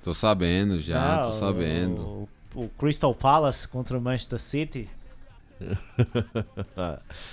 [0.01, 2.01] Tô sabendo já, Ah, tô sabendo.
[2.01, 4.89] O, o Crystal Palace contra o Manchester City.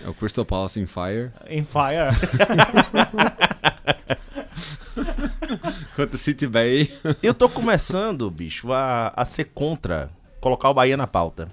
[0.04, 1.32] É o Crystal Palace in Fire.
[1.48, 2.10] Em Fire.
[5.96, 6.92] Contra o City Bay.
[7.22, 10.10] Eu tô começando, bicho, a, a ser contra
[10.40, 11.50] colocar o Bahia na pauta.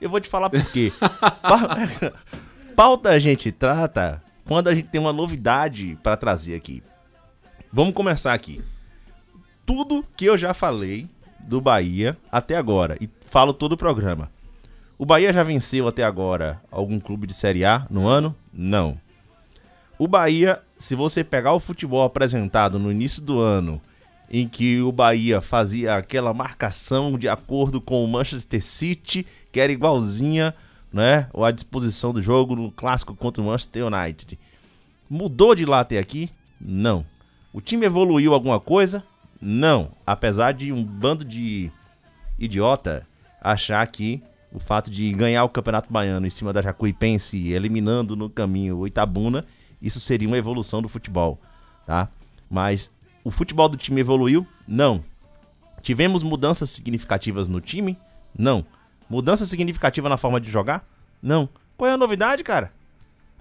[0.00, 0.92] Eu vou te falar por quê.
[1.42, 2.12] Pa-
[2.74, 6.82] pauta a gente trata quando a gente tem uma novidade pra trazer aqui.
[7.72, 8.62] Vamos começar aqui.
[9.64, 11.08] Tudo que eu já falei
[11.46, 14.30] do Bahia até agora, e falo todo o programa.
[14.98, 18.34] O Bahia já venceu até agora algum clube de Série A no ano?
[18.52, 18.98] Não.
[19.98, 23.80] O Bahia, se você pegar o futebol apresentado no início do ano,
[24.30, 29.72] em que o Bahia fazia aquela marcação de acordo com o Manchester City, que era
[29.72, 30.54] igualzinha,
[30.92, 31.28] né?
[31.32, 34.38] Ou a disposição do jogo no clássico contra o Manchester United.
[35.08, 36.30] Mudou de lá até aqui?
[36.60, 37.04] Não.
[37.52, 39.04] O time evoluiu alguma coisa?
[39.40, 39.92] Não.
[40.06, 41.70] Apesar de um bando de
[42.38, 43.06] idiota
[43.40, 44.22] achar que
[44.52, 48.86] o fato de ganhar o Campeonato Baiano em cima da Jacuipense, eliminando no caminho o
[48.86, 49.44] Itabuna,
[49.80, 51.38] isso seria uma evolução do futebol,
[51.84, 52.08] tá?
[52.50, 52.90] Mas
[53.22, 54.46] o futebol do time evoluiu?
[54.66, 55.04] Não.
[55.82, 57.98] Tivemos mudanças significativas no time?
[58.36, 58.64] Não.
[59.08, 60.84] Mudança significativa na forma de jogar?
[61.22, 61.48] Não.
[61.76, 62.70] Qual é a novidade, cara?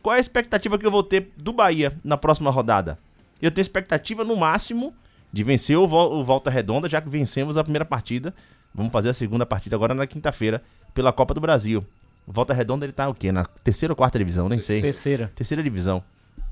[0.02, 3.00] Qual é a expectativa que eu vou ter do Bahia na próxima rodada?
[3.42, 4.94] Eu tenho expectativa no máximo
[5.32, 8.34] de vencer o, Vol- o Volta Redonda, já que vencemos a primeira partida.
[8.74, 10.62] Vamos fazer a segunda partida agora na quinta-feira
[10.94, 11.86] pela Copa do Brasil.
[12.28, 13.32] O Volta Redonda ele tá o quê?
[13.32, 14.82] Na terceira ou quarta divisão, nem sei.
[14.82, 15.32] Terceira.
[15.36, 16.04] Terceira divisão,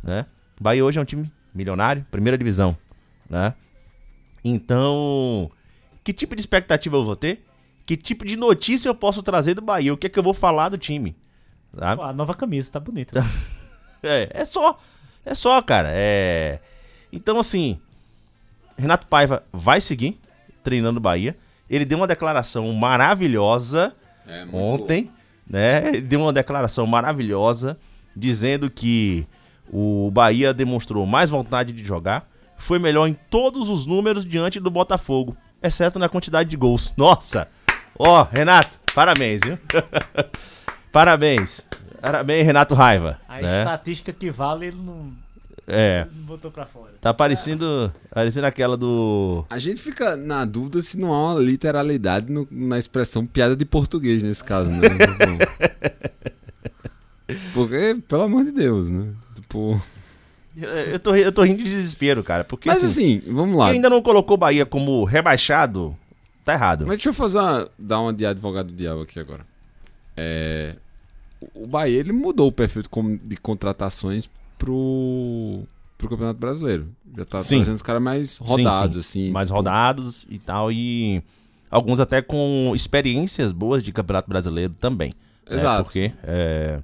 [0.03, 0.25] né?
[0.59, 2.77] Bahia hoje é um time milionário, primeira divisão,
[3.29, 3.53] né?
[4.43, 5.49] Então,
[6.03, 7.45] que tipo de expectativa eu vou ter?
[7.85, 9.93] Que tipo de notícia eu posso trazer do Bahia?
[9.93, 11.15] O que é que eu vou falar do time?
[12.03, 13.23] A nova camisa tá bonita.
[14.05, 14.77] É, é só.
[15.25, 15.87] É só, cara.
[15.93, 16.59] É.
[17.09, 17.79] Então, assim.
[18.77, 20.19] Renato Paiva vai seguir
[20.63, 21.35] treinando o Bahia.
[21.69, 23.93] Ele deu uma declaração maravilhosa
[24.27, 25.11] É, ontem,
[25.47, 25.87] né?
[25.89, 27.77] Ele deu uma declaração maravilhosa
[28.15, 29.27] dizendo que
[29.71, 34.69] o Bahia demonstrou mais vontade de jogar, foi melhor em todos os números diante do
[34.69, 36.93] Botafogo, exceto na quantidade de gols.
[36.95, 37.47] Nossa!
[37.97, 39.57] Ó, Renato, parabéns, viu?
[40.91, 41.61] parabéns.
[42.01, 43.19] Parabéns, Renato Raiva.
[43.27, 43.59] A né?
[43.59, 45.13] estatística que vale, ele não,
[45.65, 46.91] É, botou pra fora.
[46.99, 52.29] tá parecendo, parecendo aquela do A gente fica na dúvida se não há uma literalidade
[52.31, 54.81] no- na expressão piada de português nesse caso, né?
[57.53, 59.13] Porque, pelo amor de Deus, né?
[59.35, 59.81] Tipo.
[60.55, 63.67] Eu, eu tô, eu tô rindo de desespero, cara, porque Mas assim, assim, vamos lá.
[63.67, 65.97] quem ainda não colocou o Bahia como rebaixado,
[66.45, 66.81] tá errado.
[66.85, 69.43] Mas deixa eu fazer uma, dar uma de advogado do diabo aqui agora.
[70.15, 70.75] É,
[71.55, 72.83] o Bahia ele mudou o perfil
[73.23, 74.29] de contratações
[74.63, 75.63] pro,
[75.97, 76.87] pro Campeonato Brasileiro.
[77.17, 77.57] Já tá Sim.
[77.57, 79.29] trazendo os caras mais rodados, assim.
[79.31, 81.21] mais tipo, rodados e tal, e
[81.69, 85.13] alguns até com experiências boas de Campeonato Brasileiro também.
[85.49, 85.55] né?
[85.57, 85.83] Exato.
[85.83, 86.79] Porque, é,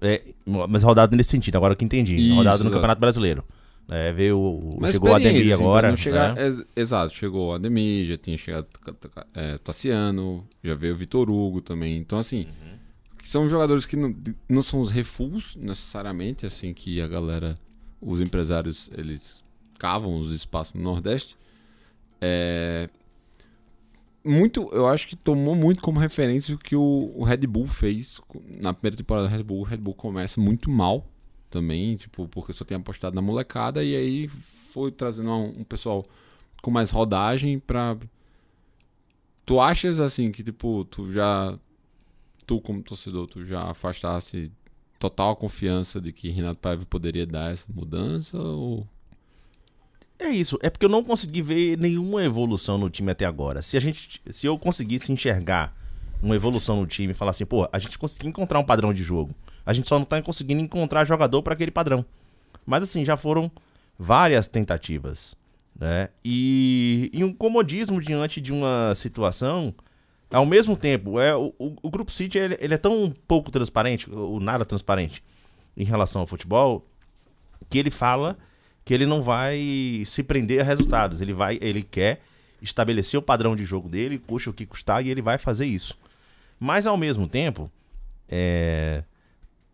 [0.00, 2.14] é, mas rodado nesse sentido, agora que entendi.
[2.16, 2.74] Isso, rodado no exato.
[2.74, 3.44] Campeonato Brasileiro.
[3.86, 5.96] É, veio, o- Mas chegou o Ademir assim, pra agora.
[5.96, 6.42] chegar- né?
[6.46, 8.66] ex- exato, chegou o Ademir, já tinha chegado
[9.34, 11.98] é, Tassiano, já veio o Vitor Hugo também.
[11.98, 12.46] Então, assim,
[13.24, 14.14] que são jogadores que não,
[14.46, 17.58] não são os refus necessariamente, assim, que a galera,
[17.98, 19.42] os empresários, eles
[19.78, 21.34] cavam os espaços no Nordeste.
[22.20, 22.90] É,
[24.22, 28.20] muito, eu acho que tomou muito como referência o que o, o Red Bull fez
[28.60, 29.60] na primeira temporada do Red Bull.
[29.60, 31.08] O Red Bull começa muito mal
[31.48, 36.04] também, tipo, porque só tem apostado na molecada e aí foi trazendo um, um pessoal
[36.60, 37.96] com mais rodagem pra.
[39.46, 41.58] Tu achas assim que, tipo, tu já.
[42.46, 44.52] Tu, como torcedor, tu já afastasse
[44.98, 48.38] total confiança de que Renato Paiva poderia dar essa mudança?
[48.38, 48.86] Ou.
[50.18, 53.62] É isso, é porque eu não consegui ver nenhuma evolução no time até agora.
[53.62, 55.76] Se a gente, se eu conseguisse enxergar
[56.22, 59.34] uma evolução no time falar assim, pô, a gente conseguiu encontrar um padrão de jogo.
[59.66, 62.04] A gente só não tá conseguindo encontrar jogador para aquele padrão.
[62.64, 63.50] Mas assim, já foram
[63.98, 65.36] várias tentativas,
[65.78, 66.08] né?
[66.24, 69.74] E, e um comodismo diante de uma situação,
[70.30, 74.40] ao mesmo tempo, é o, o, grupo City ele, ele é tão pouco transparente, ou
[74.40, 75.22] nada transparente
[75.76, 76.84] em relação ao futebol,
[77.68, 78.36] que ele fala
[78.84, 81.20] que ele não vai se prender a resultados.
[81.20, 82.20] Ele vai, ele quer
[82.60, 85.98] estabelecer o padrão de jogo dele, custe o que custar, e ele vai fazer isso.
[86.60, 87.70] Mas ao mesmo tempo,
[88.28, 89.02] é,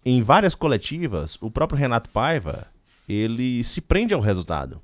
[0.04, 2.66] em várias coletivas, o próprio Renato Paiva
[3.08, 4.80] ele se prende ao resultado.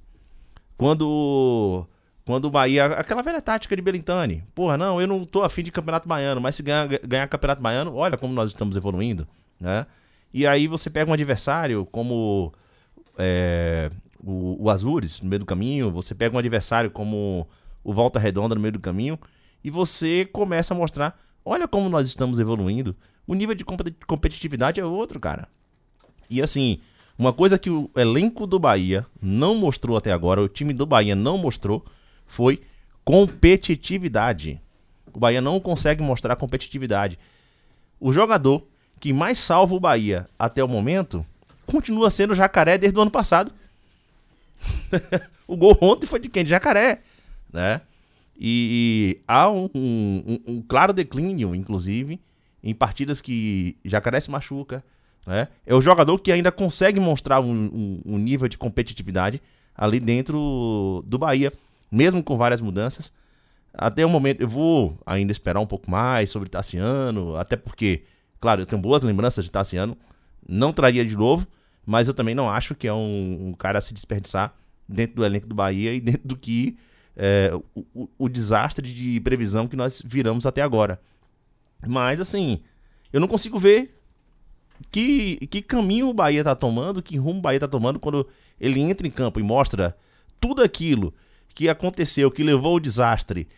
[0.77, 1.87] Quando
[2.27, 5.71] quando o Bahia, aquela velha tática de Belintani, porra, não, eu não tô afim de
[5.71, 9.29] campeonato baiano, mas se ganhar, ganhar campeonato baiano, olha como nós estamos evoluindo,
[9.61, 9.87] né?
[10.35, 12.53] E aí você pega um adversário como
[13.17, 17.49] é, o, o Azures no meio do caminho, você pega um adversário como
[17.85, 19.17] o Volta Redonda no meio do caminho,
[19.63, 22.97] e você começa a mostrar, olha como nós estamos evoluindo.
[23.25, 25.49] O nível de competi- competitividade é outro, cara.
[26.29, 26.81] E assim,
[27.17, 31.15] uma coisa que o elenco do Bahia não mostrou até agora, o time do Bahia
[31.15, 31.85] não mostrou,
[32.27, 32.63] foi
[33.05, 34.61] competitividade.
[35.13, 37.19] O Bahia não consegue mostrar competitividade.
[38.01, 38.67] O jogador
[39.01, 41.25] que mais salva o Bahia até o momento
[41.67, 43.53] continua sendo o Jacaré desde o ano passado.
[45.47, 46.45] o gol ontem foi de quem?
[46.45, 47.01] De Jacaré,
[47.53, 47.81] né?
[48.39, 52.21] E, há um, um- um claro declínio, inclusive,
[52.63, 54.85] em partidas que Jacaré se machuca,
[55.27, 55.49] né?
[55.67, 59.41] É o jogador que ainda consegue mostrar um- um nível de competitividade
[59.75, 61.53] ali dentro do Bahia,
[61.91, 63.13] mesmo com várias mudanças.
[63.73, 68.05] Até o momento, eu vou ainda esperar um pouco mais sobre Tassiano, até porque,
[68.41, 69.97] claro, eu tenho boas lembranças de Tassiano,
[70.49, 71.47] não traria de novo,
[71.85, 74.55] mas eu também não acho que é um, um cara a se desperdiçar
[74.89, 76.77] dentro do elenco do Bahia e dentro do que
[77.17, 77.51] é,
[77.95, 81.01] o, o- desastre de previsão que nós viramos até agora.
[81.87, 82.61] Mas, assim,
[83.13, 83.99] eu não consigo ver
[84.91, 88.27] que, que caminho o Bahia tá tomando, que rumo o Bahia tá tomando quando
[88.61, 89.97] ele entra em campo e mostra
[90.41, 91.13] tudo aquilo
[91.57, 93.49] que aconteceu, que levou ao desastre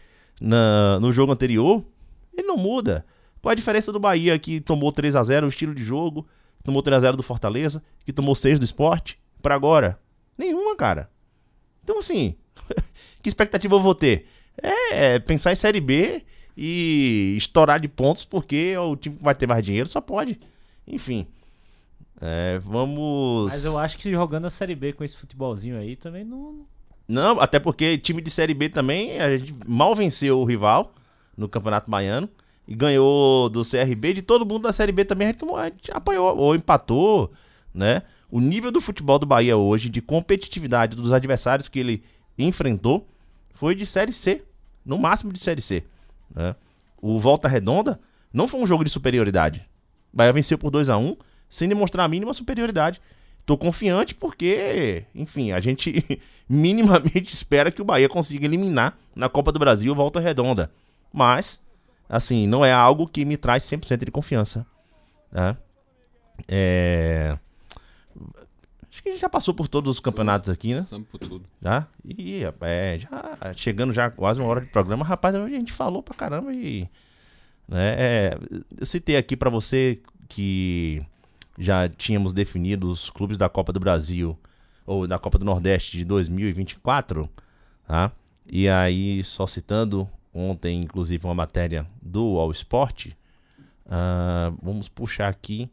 [0.40, 1.84] na, no jogo anterior,
[2.32, 3.04] ele não muda.
[3.42, 6.24] Qual a diferença do Bahia que tomou 3 a 0 o estilo de jogo,
[6.62, 9.98] tomou 3 a 0 do Fortaleza, que tomou 6 do esporte, pra agora?
[10.38, 11.10] Nenhuma, cara.
[11.82, 12.36] Então, assim,
[13.20, 14.26] que expectativa eu vou ter?
[14.92, 16.24] É pensar em Série B
[16.56, 20.38] e estourar de pontos porque o time que vai ter mais dinheiro só pode.
[20.86, 21.26] Enfim.
[22.20, 23.52] É, vamos.
[23.52, 26.64] Mas eu acho que jogando a Série B com esse futebolzinho aí também não.
[27.08, 30.92] Não, até porque time de Série B também, a gente mal venceu o rival
[31.34, 32.28] no Campeonato Baiano
[32.66, 35.90] e ganhou do CRB, de todo mundo da Série B também a gente, a gente
[35.90, 37.32] apanhou ou empatou,
[37.72, 38.02] né?
[38.30, 42.04] O nível do futebol do Bahia hoje, de competitividade dos adversários que ele
[42.38, 43.08] enfrentou,
[43.54, 44.44] foi de Série C,
[44.84, 45.84] no máximo de Série C,
[46.34, 46.54] né?
[47.00, 47.98] O Volta Redonda
[48.30, 49.66] não foi um jogo de superioridade.
[50.12, 51.16] O Bahia venceu por 2 a 1
[51.48, 53.00] sem demonstrar a mínima superioridade.
[53.48, 59.50] Tô confiante porque, enfim, a gente minimamente espera que o Bahia consiga eliminar na Copa
[59.50, 60.70] do Brasil Volta Redonda.
[61.10, 61.64] Mas,
[62.06, 64.66] assim, não é algo que me traz 100% de confiança.
[65.32, 65.56] Né?
[66.46, 67.38] É...
[68.90, 70.80] Acho que a gente já passou por todos os campeonatos aqui, né?
[70.80, 71.46] Passamos por tudo.
[71.62, 71.86] Já?
[72.04, 76.02] Ih, rapaz, é, já chegando já quase uma hora de programa, rapaz, a gente falou
[76.02, 76.86] pra caramba e.
[77.66, 78.38] Né, é,
[78.78, 81.02] eu citei aqui pra você que
[81.58, 84.38] já tínhamos definido os clubes da Copa do Brasil
[84.86, 87.28] ou da Copa do Nordeste de 2024,
[87.86, 88.12] tá?
[88.50, 93.08] E aí, só citando ontem, inclusive, uma matéria do All Sport,
[93.86, 95.70] ah, vamos puxar aqui,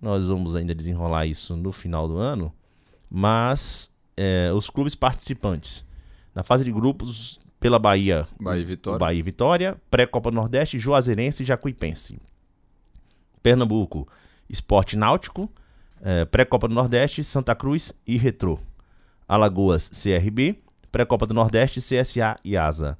[0.00, 2.52] nós vamos ainda desenrolar isso no final do ano,
[3.10, 5.84] mas é, os clubes participantes
[6.34, 8.98] na fase de grupos pela Bahia, Bahia e Vitória.
[8.98, 12.18] Bahia e Vitória, pré-Copa do Nordeste, Juazeirense e Jacuipense.
[13.42, 14.06] Pernambuco,
[14.48, 15.50] Esporte Náutico,
[16.02, 18.58] eh, pré-Copa do Nordeste, Santa Cruz e Retrô.
[19.28, 20.58] Alagoas, CRB.
[20.92, 22.96] Pré-Copa do Nordeste, CSA e ASA.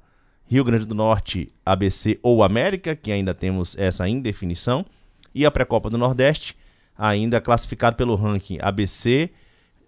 [0.47, 4.85] Rio Grande do Norte, ABC ou América, que ainda temos essa indefinição.
[5.33, 6.55] E a pré-copa do Nordeste,
[6.97, 9.29] ainda classificado pelo ranking ABC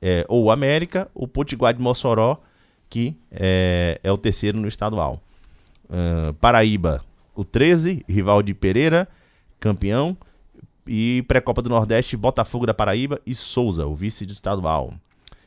[0.01, 2.41] é, ou América, o Potiguar de Mossoró,
[2.89, 5.21] que é, é o terceiro no estadual.
[5.85, 7.01] Uh, Paraíba,
[7.35, 9.07] o 13, rival de Pereira,
[9.59, 10.17] campeão.
[10.87, 14.93] E pré-copa do Nordeste, Botafogo da Paraíba e Souza, o vice do estadual.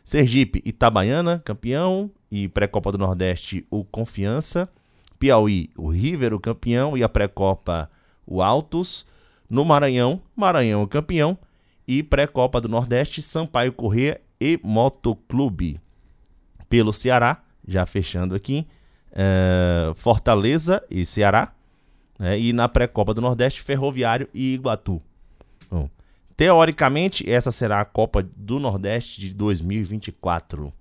[0.04, 2.10] Sergipe, Itabaiana, campeão.
[2.30, 4.68] E pré-copa do Nordeste, o Confiança.
[5.18, 7.90] Piauí, o River, o campeão, e a pré-copa,
[8.26, 9.06] o Altos.
[9.48, 11.36] No Maranhão, Maranhão, o campeão.
[11.86, 15.80] E pré-copa do Nordeste, Sampaio Corrêa e Motoclube.
[16.68, 18.66] Pelo Ceará, já fechando aqui,
[19.12, 21.52] é, Fortaleza e Ceará.
[22.18, 25.02] É, e na pré-copa do Nordeste, Ferroviário e Iguatu.
[25.70, 25.88] Bom,
[26.36, 30.72] teoricamente, essa será a Copa do Nordeste de 2024.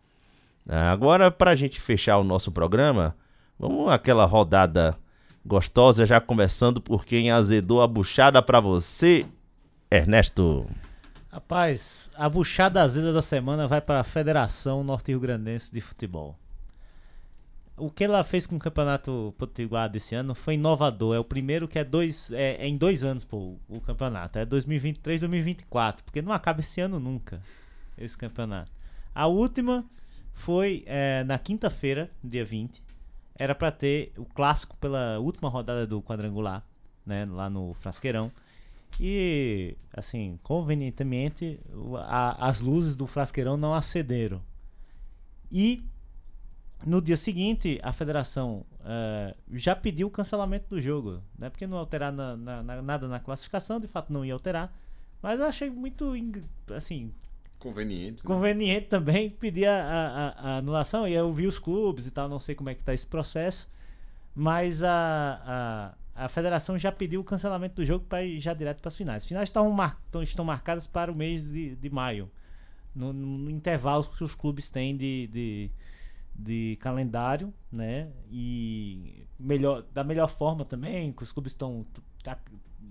[0.68, 3.16] Agora, para a gente fechar o nosso programa,
[3.60, 4.98] Vamos aquela rodada
[5.46, 9.26] gostosa, já começando por quem azedou a buchada para você,
[9.92, 10.66] Ernesto.
[11.30, 16.38] Rapaz, a buchada azeda da semana vai para a Federação Norte-Rio Grandense de Futebol.
[17.80, 21.16] O que ela fez com o Campeonato Potiguar desse ano foi inovador.
[21.16, 24.38] É o primeiro que é, dois, é, é em dois anos pô, o campeonato.
[24.38, 26.04] É 2023, 2024.
[26.04, 27.42] Porque não acaba esse ano nunca,
[27.98, 28.72] esse campeonato.
[29.16, 29.86] A última
[30.34, 32.90] foi é, na quinta-feira, dia 20
[33.40, 36.62] era para ter o clássico pela última rodada do quadrangular,
[37.06, 38.30] né, lá no Frasqueirão.
[39.00, 41.58] E, assim, convenientemente,
[42.00, 44.42] a, as luzes do Frasqueirão não acederam.
[45.50, 45.82] E
[46.86, 51.50] no dia seguinte, a federação uh, já pediu o cancelamento do jogo, né?
[51.50, 54.74] Porque não alterar na, na, na, nada na classificação, de fato não ia alterar.
[55.22, 56.14] Mas eu achei muito,
[56.74, 57.12] assim,
[57.60, 58.24] Conveniente.
[58.24, 58.24] Né?
[58.24, 61.06] Conveniente também pedir a, a, a, anulação.
[61.06, 63.70] E eu vi os clubes e tal, não sei como é que tá esse processo.
[64.34, 68.80] Mas a, a, a federação já pediu o cancelamento do jogo para ir já direto
[68.80, 69.24] para as finais.
[69.24, 72.32] As finais estão, mar, estão marcadas para o mês de, de maio.
[72.96, 75.72] No, no intervalo que os clubes têm de, de,
[76.34, 78.12] de calendário, né?
[78.32, 81.86] E melhor, da melhor forma também, que os clubes estão.
[82.24, 82.38] Tá,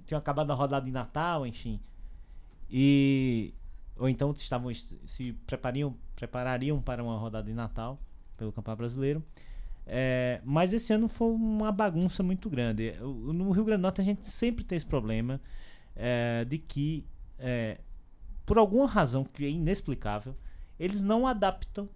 [0.07, 1.81] tinham acabado a rodada de Natal, enfim.
[2.71, 3.55] E
[3.99, 7.99] ou então estavam se preparariam, preparariam para uma rodada de Natal
[8.37, 9.23] pelo Campeonato Brasileiro.
[9.85, 12.93] É, mas esse ano foi uma bagunça muito grande.
[13.01, 15.41] No Rio Grande do Norte a gente sempre tem esse problema
[15.97, 17.05] é, de que,
[17.39, 17.79] é,
[18.47, 20.37] por alguma razão que é inexplicável,
[20.79, 21.89] eles não adaptam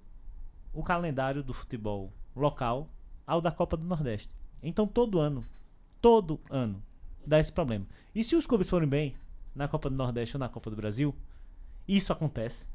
[0.73, 2.89] o calendário do futebol local
[3.27, 4.35] ao da Copa do Nordeste.
[4.63, 5.45] Então todo ano,
[6.01, 6.83] todo ano,
[7.27, 7.87] dá esse problema.
[8.15, 9.15] E se os clubes forem bem
[9.55, 11.15] na Copa do Nordeste ou na Copa do Brasil,
[11.87, 12.67] isso acontece,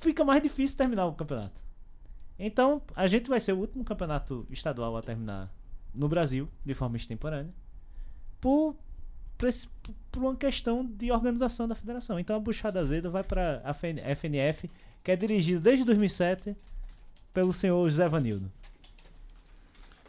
[0.00, 1.60] fica mais difícil terminar o campeonato.
[2.38, 5.52] Então, a gente vai ser o último campeonato estadual a terminar
[5.92, 7.52] no Brasil, de forma extemporânea,
[8.40, 8.76] por,
[10.10, 12.18] por uma questão de organização da federação.
[12.18, 14.70] Então, a Buchada Azeda vai para a FNF,
[15.02, 16.56] que é dirigida desde 2007
[17.32, 18.50] pelo senhor José Vanildo.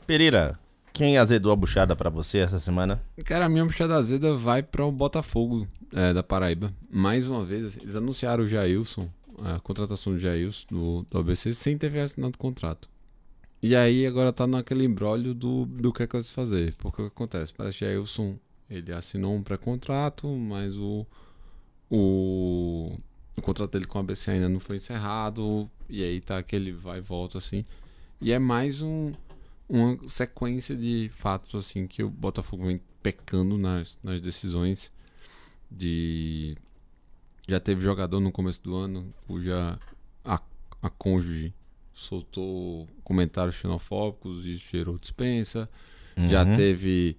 [0.05, 0.59] Pereira,
[0.93, 3.01] quem azedou a buchada para você essa semana?
[3.23, 6.73] Cara, a minha buchada azeda vai para o Botafogo é, da Paraíba.
[6.89, 9.09] Mais uma vez, eles anunciaram o Jailson,
[9.43, 12.89] a contratação do Jailson do, do ABC, sem ter assinado o contrato.
[13.61, 16.73] E aí agora tá naquele embrólio do, do que é que vai fazer.
[16.77, 17.53] Porque o que acontece?
[17.53, 18.35] Parece que Jailson
[18.69, 21.05] ele assinou um pré-contrato, mas o,
[21.89, 22.97] o,
[23.41, 25.69] o contrato dele com o ABC ainda não foi encerrado.
[25.89, 27.65] E aí tá aquele vai e volta assim.
[28.21, 29.11] E é mais um
[29.67, 34.91] uma sequência de fatos assim que o Botafogo vem pecando nas, nas decisões
[35.71, 36.57] de
[37.47, 39.79] já teve jogador no começo do ano cuja
[40.25, 40.41] a,
[40.81, 41.53] a cônjuge
[41.93, 45.69] soltou comentários xenofóbicos e gerou dispensa
[46.17, 46.27] uhum.
[46.27, 47.15] já teve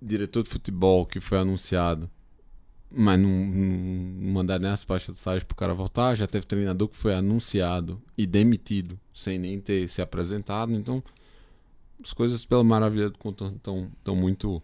[0.00, 2.10] diretor de futebol que foi anunciado
[2.90, 6.88] mas não, não mandaram nem as pastas de para pro cara voltar já teve treinador
[6.88, 11.02] que foi anunciado e demitido sem nem ter se apresentado então
[12.02, 14.62] as coisas pela maravilha do contorno estão tão muito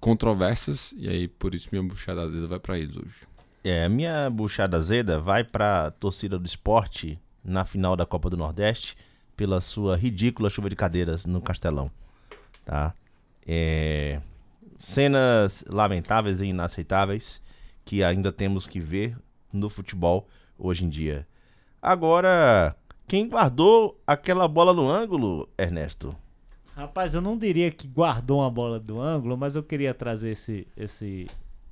[0.00, 3.26] controversas e aí por isso minha buchada azeda vai para eles hoje.
[3.64, 8.36] É, minha buchada azeda vai para a torcida do esporte na final da Copa do
[8.36, 8.96] Nordeste
[9.36, 11.90] pela sua ridícula chuva de cadeiras no Castelão,
[12.64, 12.94] tá?
[13.46, 14.20] É,
[14.76, 17.40] cenas lamentáveis e inaceitáveis
[17.84, 19.16] que ainda temos que ver
[19.52, 20.28] no futebol
[20.58, 21.26] hoje em dia.
[21.80, 22.76] Agora,
[23.06, 26.14] quem guardou aquela bola no ângulo, Ernesto?
[26.76, 30.66] Rapaz, eu não diria que guardou uma bola do ângulo, mas eu queria trazer esse,
[30.76, 31.26] esse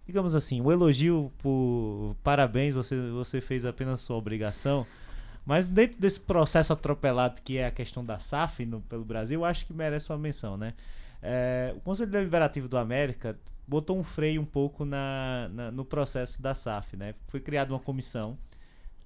[0.07, 4.85] digamos assim, um elogio por parabéns, você, você fez apenas sua obrigação.
[5.47, 9.45] Mas dentro desse processo atropelado que é a questão da SAF no- pelo Brasil, eu
[9.45, 10.75] acho que merece uma menção, né?
[11.23, 13.39] É, o Conselho Deliberativo do América
[13.71, 17.15] botou um freio um pouco na, na- no processo da SAF, né?
[17.29, 18.37] Foi criada uma comissão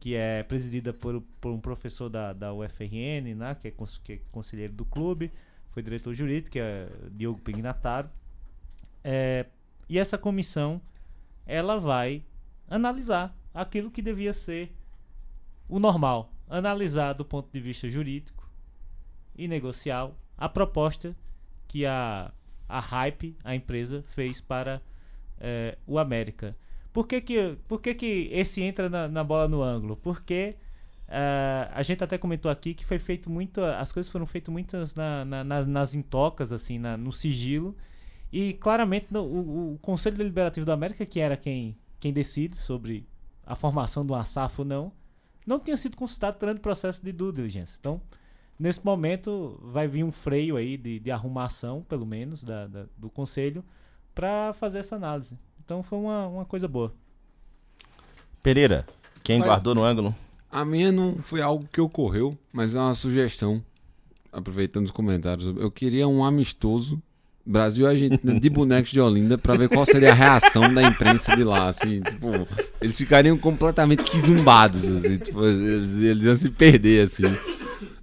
[0.00, 3.54] que é presidida por, por um professor da, da UFRN, né?
[3.60, 5.30] que, é, cons- que é conselheiro do clube,
[5.70, 8.08] foi diretor jurídico, que é Diogo Pignataro.
[9.02, 9.46] É,
[9.88, 10.80] e essa comissão,
[11.46, 12.24] ela vai
[12.68, 14.74] analisar aquilo que devia ser
[15.68, 18.48] o normal, analisar do ponto de vista jurídico
[19.36, 21.14] e negocial a proposta
[21.68, 22.30] que a,
[22.68, 24.80] a Hype, a empresa, fez para
[25.40, 26.56] eh, o América.
[26.92, 29.96] Por que, que, por que, que esse entra na, na bola no ângulo?
[29.96, 30.56] Porque
[31.08, 33.60] eh, a gente até comentou aqui que foi feito muito.
[33.62, 37.76] As coisas foram feitas muitas na, na- nas, nas intocas, assim, na- no sigilo.
[38.32, 43.06] E claramente no- o, o Conselho Deliberativo da América, que era quem, quem decide sobre
[43.46, 44.92] a formação do SAF ou não,
[45.46, 47.76] não tinha sido consultado durante o processo de due diligence.
[47.78, 48.00] Então,
[48.58, 53.08] nesse momento, vai vir um freio aí de, de arrumação, pelo menos, da, da- do
[53.10, 53.64] Conselho,
[54.14, 55.38] para fazer essa análise.
[55.64, 56.92] Então, foi uma, uma coisa boa.
[58.42, 58.86] Pereira,
[59.22, 60.14] quem Mas- guardou no ângulo?
[60.50, 63.62] A minha não foi algo que ocorreu, mas é uma sugestão.
[64.32, 67.00] Aproveitando os comentários, eu queria um amistoso
[67.46, 71.34] Brasil e Argentina de bonecos de Olinda pra ver qual seria a reação da imprensa
[71.36, 72.28] de lá, assim, tipo,
[72.80, 77.24] eles ficariam completamente quizumbados, assim, tipo, eles, eles iam se perder, assim.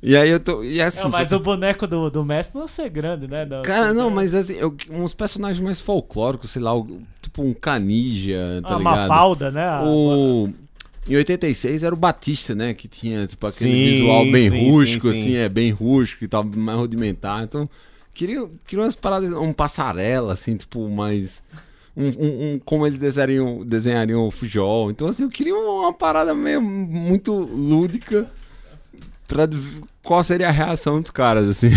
[0.03, 2.63] E aí eu tô, e assim, Não, mas só- o boneco do, do Messi não
[2.63, 3.45] ia ser grande, né?
[3.45, 7.53] Não, Cara, não, mas assim, eu- uns personagens mais folclóricos, sei lá, o- tipo um
[7.53, 9.09] Canija, tá A ligado?
[9.09, 9.63] Mafalda, né?
[9.63, 10.49] A- O...
[11.07, 12.73] Em 86 era o Batista, né?
[12.73, 15.21] Que tinha tipo, aquele Sim, visual bem sim, rústico, sim, sim.
[15.21, 17.43] assim, é bem rústico e tal, mais rudimentar.
[17.43, 17.69] Então,
[18.13, 21.41] queria, queria umas paradas, um passarela, assim, tipo, mais.
[21.97, 24.89] Um, um- um- como eles desenhariam, desenhariam o Fujol.
[24.91, 28.27] Então, assim, eu queria uma parada meio muito lúdica
[30.03, 31.69] qual seria a reação dos caras, assim.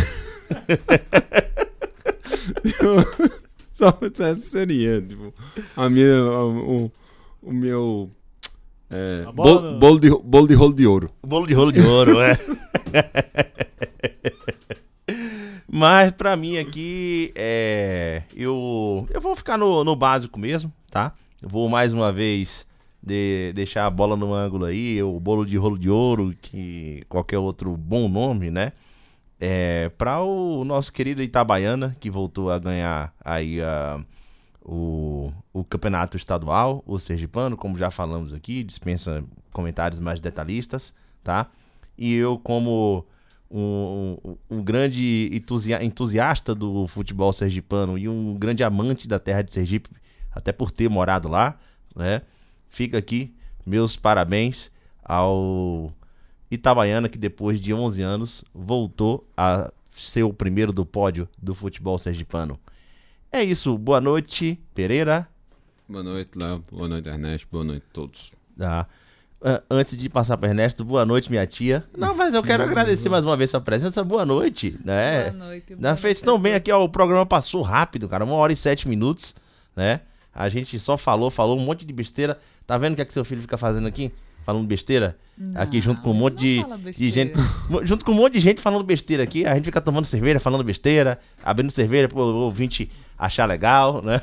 [2.80, 3.34] Eu-
[3.72, 5.34] Só essa seria, tipo,
[5.76, 6.22] a minha.
[6.24, 6.92] O,
[7.42, 8.08] o meu.
[8.88, 11.10] É, bolo, bolo de, bolo de rolo de ouro.
[11.26, 12.38] Bolo de rolo de ouro, é.
[15.68, 21.12] Mas pra mim aqui, é, eu, eu vou ficar no, no básico mesmo, tá?
[21.42, 22.66] Eu vou mais uma vez
[23.04, 27.38] de- deixar a bola no ângulo aí, o bolo de rolo de ouro, que qualquer
[27.38, 28.72] outro bom nome, né?
[29.40, 34.02] É, para o nosso querido Itabaiana, que voltou a ganhar aí a,
[34.64, 41.48] o, o campeonato estadual, o Sergipano, como já falamos aqui, dispensa comentários mais detalhistas, tá?
[41.98, 43.04] E eu, como
[43.50, 49.42] um, um- um grande entusia- entusiasta do futebol sergipano e um grande amante da terra
[49.42, 49.90] de Sergipe,
[50.32, 51.58] até por ter morado lá,
[51.94, 52.22] né?
[52.74, 53.32] Fica aqui
[53.64, 54.68] meus parabéns
[55.04, 55.92] ao
[56.50, 61.96] Itabaiana, que depois de 11 anos voltou a ser o primeiro do pódio do futebol
[61.98, 62.58] sergipano.
[63.30, 65.28] É isso, boa noite, Pereira.
[65.88, 66.64] Boa noite, Léo.
[66.68, 67.46] Boa noite, Ernesto.
[67.48, 68.34] Boa noite a todos.
[68.58, 68.88] Tá.
[69.40, 71.84] Ah, antes de passar para Ernesto, boa noite, minha tia.
[71.96, 74.02] Não, mas eu quero agradecer mais uma vez sua presença.
[74.02, 75.30] Boa noite, né?
[75.30, 75.76] Boa noite.
[75.78, 78.88] Na fez tão bem aqui, ó, o programa passou rápido, cara, uma hora e sete
[78.88, 79.36] minutos,
[79.76, 80.00] né?
[80.34, 82.38] A gente só falou, falou um monte de besteira.
[82.66, 84.12] Tá vendo o que é que seu filho fica fazendo aqui?
[84.44, 85.16] Falando besteira?
[85.54, 87.34] aqui junto com um monte de, não de gente.
[87.82, 89.44] Junto com um monte de gente falando besteira aqui.
[89.44, 94.20] A gente fica tomando cerveja, falando besteira, abrindo cerveja pro ouvinte achar legal, né?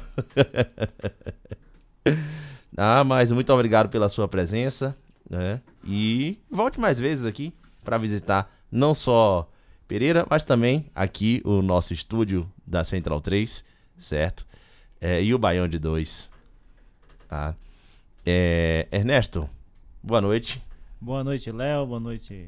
[2.77, 4.95] ah, mas muito obrigado pela sua presença,
[5.29, 5.61] né?
[5.85, 7.53] E volte mais vezes aqui
[7.83, 9.49] para visitar não só
[9.87, 13.65] Pereira, mas também aqui o nosso estúdio da Central 3,
[13.97, 14.47] certo?
[15.01, 16.29] É, e o Baião de 2.
[17.27, 17.55] Tá?
[18.25, 19.49] É, Ernesto,
[20.03, 20.61] boa noite.
[20.99, 21.87] Boa noite, Léo.
[21.87, 22.47] Boa noite,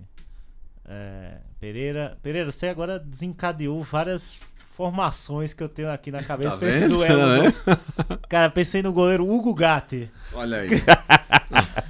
[0.86, 2.18] é, Pereira.
[2.22, 4.38] Pereira, você agora desencadeou várias
[4.76, 6.52] formações que eu tenho aqui na cabeça.
[6.52, 6.98] Tá pensei vendo?
[6.98, 7.54] no Elo-
[8.30, 10.10] Cara, pensei no goleiro Hugo Gatti.
[10.34, 10.70] Olha aí.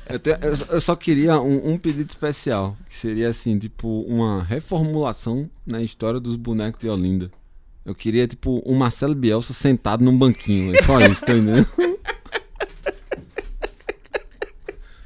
[0.09, 4.01] eu, te- eu só- eu só queria um, um pedido especial, que seria assim, tipo,
[4.03, 7.29] uma reformulação na história dos bonecos de Olinda.
[7.85, 10.73] Eu queria, tipo, o Marcelo Bielsa sentado num banquinho.
[10.75, 11.67] É só isso, tá entendendo?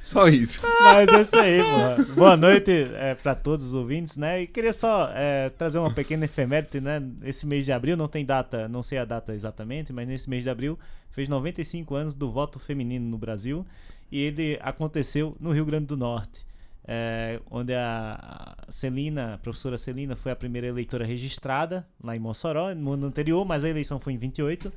[0.07, 0.61] Só isso.
[0.83, 2.13] Mas é isso aí, pô.
[2.15, 4.41] Boa noite é, para todos os ouvintes, né?
[4.41, 7.03] E queria só é, trazer uma pequena efeméride, né?
[7.23, 10.43] Esse mês de abril, não tem data, não sei a data exatamente, mas nesse mês
[10.43, 10.79] de abril
[11.11, 13.65] fez 95 anos do voto feminino no Brasil
[14.09, 16.46] e ele aconteceu no Rio Grande do Norte.
[16.87, 22.73] É, onde a Celina, a professora Celina, foi a primeira eleitora registrada lá em Mossoró,
[22.73, 24.71] no ano anterior, mas a eleição foi em 28.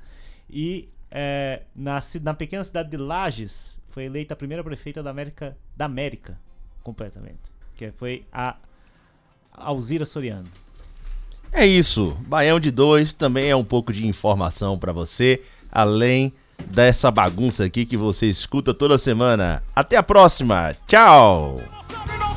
[0.51, 5.57] E é, na, na pequena cidade de Lages foi eleita a primeira prefeita da América,
[5.77, 6.37] da América
[6.82, 7.39] completamente.
[7.77, 8.57] que foi a
[9.53, 10.49] Alzira Soriano.
[11.53, 12.16] É isso.
[12.27, 16.32] Baião de dois também é um pouco de informação pra você, além
[16.66, 19.62] dessa bagunça aqui que você escuta toda semana.
[19.74, 20.74] Até a próxima.
[20.87, 21.80] Tchau.
[21.91, 22.30] Saturday night.